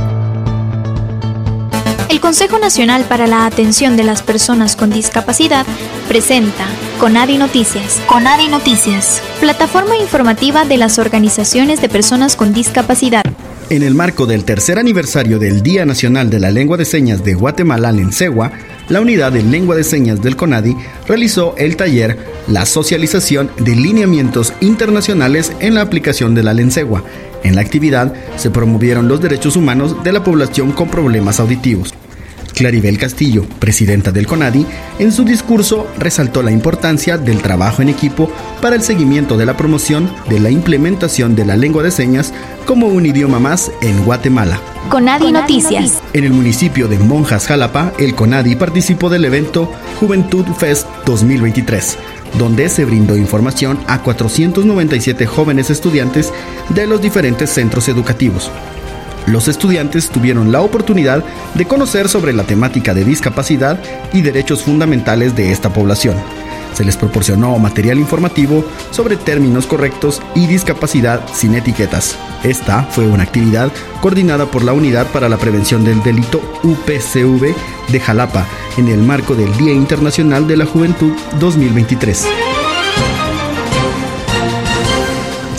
El 2.10 2.20
Consejo 2.20 2.60
Nacional 2.60 3.04
para 3.04 3.28
la 3.28 3.46
Atención 3.46 3.96
de 3.96 4.04
las 4.04 4.22
Personas 4.22 4.76
con 4.76 4.90
Discapacidad 4.90 5.66
presenta 6.08 6.66
Conadi 7.00 7.38
Noticias. 7.38 8.02
Conadi 8.08 8.48
Noticias, 8.48 9.22
plataforma 9.40 9.96
informativa 9.96 10.66
de 10.66 10.78
las 10.78 11.00
organizaciones 11.00 11.82
de 11.82 11.90
personas 11.90 12.36
con 12.36 12.54
discapacidad. 12.54 13.24
En 13.72 13.84
el 13.84 13.94
marco 13.94 14.26
del 14.26 14.46
tercer 14.46 14.80
aniversario 14.80 15.38
del 15.38 15.62
Día 15.62 15.86
Nacional 15.86 16.32
de 16.32 16.40
la 16.40 16.50
Lengua 16.50 16.76
de 16.76 16.86
Señas 16.86 17.24
de 17.24 17.36
Guatemala, 17.36 17.92
Lencegua, 17.92 18.52
la 18.88 19.00
unidad 19.00 19.32
de 19.32 19.44
lengua 19.44 19.76
de 19.76 19.84
señas 19.84 20.24
del 20.24 20.36
CONADI 20.36 20.76
realizó 21.08 21.54
el 21.56 21.76
taller 21.76 22.18
La 22.48 22.66
socialización 22.66 23.52
de 23.60 23.76
lineamientos 23.76 24.54
internacionales 24.60 25.54
en 25.60 25.76
la 25.76 25.82
aplicación 25.82 26.34
de 26.34 26.42
la 26.42 26.56
Lencegua. 26.56 27.04
En 27.44 27.54
la 27.54 27.62
actividad 27.62 28.12
se 28.38 28.50
promovieron 28.50 29.08
los 29.08 29.22
derechos 29.22 29.56
humanos 29.56 30.04
de 30.04 30.14
la 30.14 30.24
población 30.24 30.72
con 30.72 30.90
problemas 30.90 31.40
auditivos. 31.40 31.94
Claribel 32.60 32.98
Castillo, 32.98 33.46
presidenta 33.58 34.12
del 34.12 34.28
CONADI, 34.28 34.66
en 35.00 35.14
su 35.14 35.24
discurso 35.24 35.88
resaltó 35.98 36.44
la 36.44 36.52
importancia 36.52 37.18
del 37.18 37.42
trabajo 37.42 37.82
en 37.82 37.88
equipo 37.88 38.30
para 38.62 38.76
el 38.76 38.82
seguimiento 38.82 39.38
de 39.38 39.46
la 39.46 39.56
promoción 39.56 40.12
de 40.28 40.42
la 40.42 40.50
implementación 40.50 41.38
de 41.38 41.46
la 41.46 41.56
lengua 41.56 41.84
de 41.84 41.92
señas 41.92 42.34
como 42.66 42.88
un 42.88 43.06
idioma 43.06 43.40
más 43.40 43.72
en 43.82 44.04
Guatemala. 44.04 44.60
CONADI 44.90 45.32
Noticias. 45.32 46.04
En 46.12 46.26
el 46.26 46.34
municipio 46.34 46.90
de 46.90 47.00
Monjas, 47.00 47.48
Jalapa, 47.48 47.94
el 47.98 48.14
CONADI 48.14 48.58
participó 48.58 49.10
del 49.10 49.24
evento 49.24 49.72
Juventud 50.02 50.46
Fest 50.58 50.86
2023 51.06 51.98
donde 52.38 52.70
se 52.70 52.86
brindó 52.86 53.18
información 53.18 53.80
a 53.88 54.04
497 54.04 55.26
jóvenes 55.26 55.72
estudiantes 55.72 56.32
de 56.70 56.86
los 56.86 57.02
diferentes 57.02 57.50
centros 57.50 57.88
educativos. 57.88 58.52
Los 59.30 59.48
estudiantes 59.48 60.10
tuvieron 60.10 60.52
la 60.52 60.62
oportunidad 60.62 61.24
de 61.54 61.66
conocer 61.66 62.10
sobre 62.10 62.34
la 62.34 62.46
temática 62.46 62.96
de 62.96 63.06
discapacidad 63.06 63.80
y 64.12 64.22
derechos 64.22 64.64
fundamentales 64.64 65.36
de 65.36 65.52
esta 65.52 65.72
población. 65.72 66.16
Se 66.74 66.84
les 66.84 66.98
proporcionó 66.98 67.58
material 67.60 68.00
informativo 68.00 68.66
sobre 68.90 69.18
términos 69.18 69.68
correctos 69.68 70.20
y 70.34 70.48
discapacidad 70.48 71.22
sin 71.32 71.54
etiquetas. 71.54 72.18
Esta 72.44 72.84
fue 72.84 73.08
una 73.08 73.24
actividad 73.24 73.72
coordinada 74.02 74.48
por 74.48 74.64
la 74.64 74.74
Unidad 74.74 75.06
para 75.08 75.30
la 75.30 75.38
Prevención 75.38 75.84
del 75.84 76.02
Delito 76.02 76.42
UPCV 76.64 77.54
de 77.92 78.00
Jalapa 78.00 78.48
en 78.78 78.88
el 78.88 79.00
marco 79.00 79.36
del 79.36 79.56
Día 79.58 79.74
Internacional 79.74 80.48
de 80.48 80.58
la 80.58 80.66
Juventud 80.66 81.14
2023. 81.40 82.49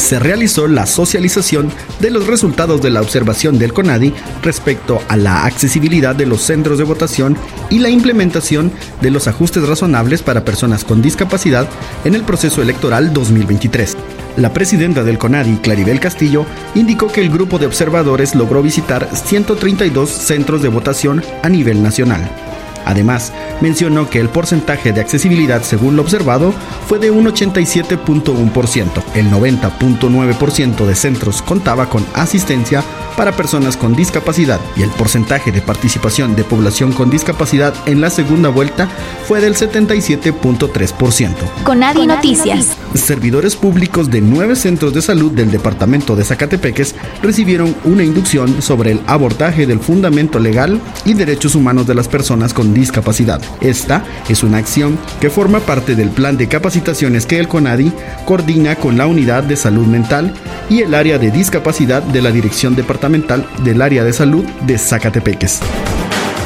Se 0.01 0.19
realizó 0.19 0.67
la 0.67 0.87
socialización 0.87 1.71
de 2.01 2.11
los 2.11 2.27
resultados 2.27 2.81
de 2.83 2.91
la 2.91 3.01
observación 3.01 3.59
del 3.59 3.73
CONADI 3.73 4.13
respecto 4.43 5.01
a 5.09 5.17
la 5.17 5.45
accesibilidad 5.45 6.15
de 6.15 6.27
los 6.27 6.41
centros 6.41 6.79
de 6.79 6.85
votación 6.85 7.37
y 7.69 7.79
la 7.79 7.91
implementación 7.91 8.73
de 9.01 9.11
los 9.11 9.29
ajustes 9.29 9.69
razonables 9.69 10.23
para 10.23 10.45
personas 10.45 10.85
con 10.85 11.03
discapacidad 11.03 11.69
en 12.05 12.15
el 12.15 12.23
proceso 12.23 12.63
electoral 12.63 13.13
2023. 13.13 13.97
La 14.37 14.53
presidenta 14.53 15.05
del 15.05 15.19
CONADI, 15.19 15.59
Claribel 15.59 16.01
Castillo, 16.01 16.47
indicó 16.75 17.09
que 17.09 17.21
el 17.21 17.31
grupo 17.31 17.59
de 17.59 17.67
observadores 17.67 18.35
logró 18.35 18.63
visitar 18.63 19.09
132 19.13 20.09
centros 20.09 20.63
de 20.63 20.69
votación 20.69 21.23
a 21.43 21.49
nivel 21.49 21.83
nacional. 21.83 22.50
Además, 22.85 23.33
mencionó 23.61 24.09
que 24.09 24.21
el 24.21 24.29
porcentaje 24.29 24.93
de 24.93 25.01
accesibilidad 25.01 25.63
según 25.63 25.97
lo 25.97 26.03
observado 26.03 26.53
fue 26.89 26.99
de 26.99 27.11
un 27.11 27.27
87.1%. 27.27 29.03
El 29.15 29.31
90.9% 29.31 30.87
de 30.87 30.95
centros 30.95 31.43
contaba 31.43 31.89
con 31.89 32.07
asistencia 32.15 32.83
para 33.17 33.33
personas 33.33 33.77
con 33.77 33.95
discapacidad 33.95 34.61
y 34.77 34.83
el 34.83 34.91
porcentaje 34.91 35.51
de 35.51 35.61
participación 35.61 36.37
de 36.37 36.45
población 36.45 36.93
con 36.93 37.11
discapacidad 37.11 37.75
en 37.87 38.01
la 38.01 38.11
segunda 38.11 38.49
vuelta 38.49 38.89
fue 39.27 39.41
del 39.41 39.55
77.3%. 39.55 41.35
Conadi 41.65 42.07
Noticias. 42.07 42.77
Servidores 42.95 43.57
públicos 43.57 44.11
de 44.11 44.21
nueve 44.21 44.57
centros 44.57 44.95
de 44.95 45.03
salud 45.03 45.33
del 45.33 45.51
departamento 45.51 46.15
de 46.15 46.25
Zacatepeques 46.25 46.95
recibieron 47.23 47.75
una 47.85 48.05
inducción 48.05 48.63
sobre 48.63 48.93
el 48.93 49.01
abordaje 49.07 49.67
del 49.67 49.81
fundamento 49.81 50.39
legal 50.39 50.81
y 51.05 51.15
derechos 51.15 51.55
humanos 51.55 51.87
de 51.87 51.95
las 51.95 52.09
personas 52.09 52.53
con 52.53 52.75
discapacidad. 52.75 53.41
Esta 53.61 54.05
es 54.29 54.43
una 54.43 54.59
acción 54.59 54.99
que 55.21 55.31
forma 55.31 55.61
parte 55.61 55.97
del 55.97 56.11
plan 56.11 56.37
de 56.37 56.49
capacitaciones 56.49 57.27
que 57.27 57.39
el 57.39 57.49
CONADI 57.49 57.93
coordina 58.25 58.77
con 58.77 58.99
la 58.99 59.07
Unidad 59.07 59.43
de 59.43 59.57
Salud 59.57 59.87
Mental 59.87 60.35
y 60.69 60.83
el 60.83 60.95
área 60.95 61.19
de 61.19 61.31
discapacidad 61.31 62.03
de 62.03 62.23
la 62.23 62.31
Dirección 62.31 62.77
Departamental 62.77 63.00
del 63.01 63.83
Área 63.83 64.05
de 64.05 64.13
Salud 64.13 64.45
de 64.63 64.77
Zacatepeques. 64.77 65.61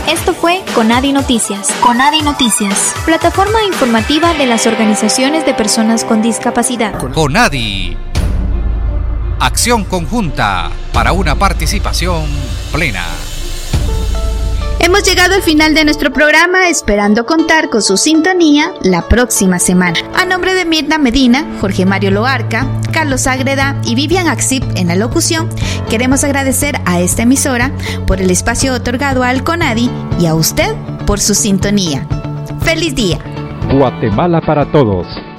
Esto 0.08 0.32
fue 0.34 0.62
Conadi 0.74 1.12
Noticias. 1.12 1.68
Conadi 1.80 2.22
Noticias, 2.22 2.94
plataforma 3.04 3.64
informativa 3.66 4.34
de 4.34 4.46
las 4.46 4.66
organizaciones 4.66 5.44
de 5.44 5.54
personas 5.54 6.04
con 6.04 6.22
discapacidad. 6.22 6.98
Conadi. 7.12 7.96
Acción 9.40 9.84
conjunta 9.84 10.70
para 10.92 11.12
una 11.12 11.34
participación 11.34 12.24
plena. 12.72 13.04
Hemos 14.84 15.02
llegado 15.02 15.34
al 15.34 15.40
final 15.40 15.72
de 15.72 15.82
nuestro 15.86 16.12
programa 16.12 16.68
esperando 16.68 17.24
contar 17.24 17.70
con 17.70 17.80
su 17.80 17.96
sintonía 17.96 18.70
la 18.82 19.08
próxima 19.08 19.58
semana. 19.58 19.98
A 20.14 20.26
nombre 20.26 20.52
de 20.52 20.66
Mirna 20.66 20.98
Medina, 20.98 21.46
Jorge 21.62 21.86
Mario 21.86 22.10
Loarca, 22.10 22.66
Carlos 22.92 23.26
Ágreda 23.26 23.80
y 23.86 23.94
Vivian 23.94 24.28
Axip 24.28 24.62
en 24.76 24.88
la 24.88 24.94
locución, 24.94 25.48
queremos 25.88 26.22
agradecer 26.22 26.74
a 26.84 27.00
esta 27.00 27.22
emisora 27.22 27.72
por 28.06 28.20
el 28.20 28.30
espacio 28.30 28.74
otorgado 28.74 29.22
al 29.22 29.42
CONADI 29.42 29.90
y 30.20 30.26
a 30.26 30.34
usted 30.34 30.76
por 31.06 31.18
su 31.18 31.34
sintonía. 31.34 32.06
¡Feliz 32.60 32.94
día! 32.94 33.16
Guatemala 33.72 34.42
para 34.42 34.70
todos. 34.70 35.06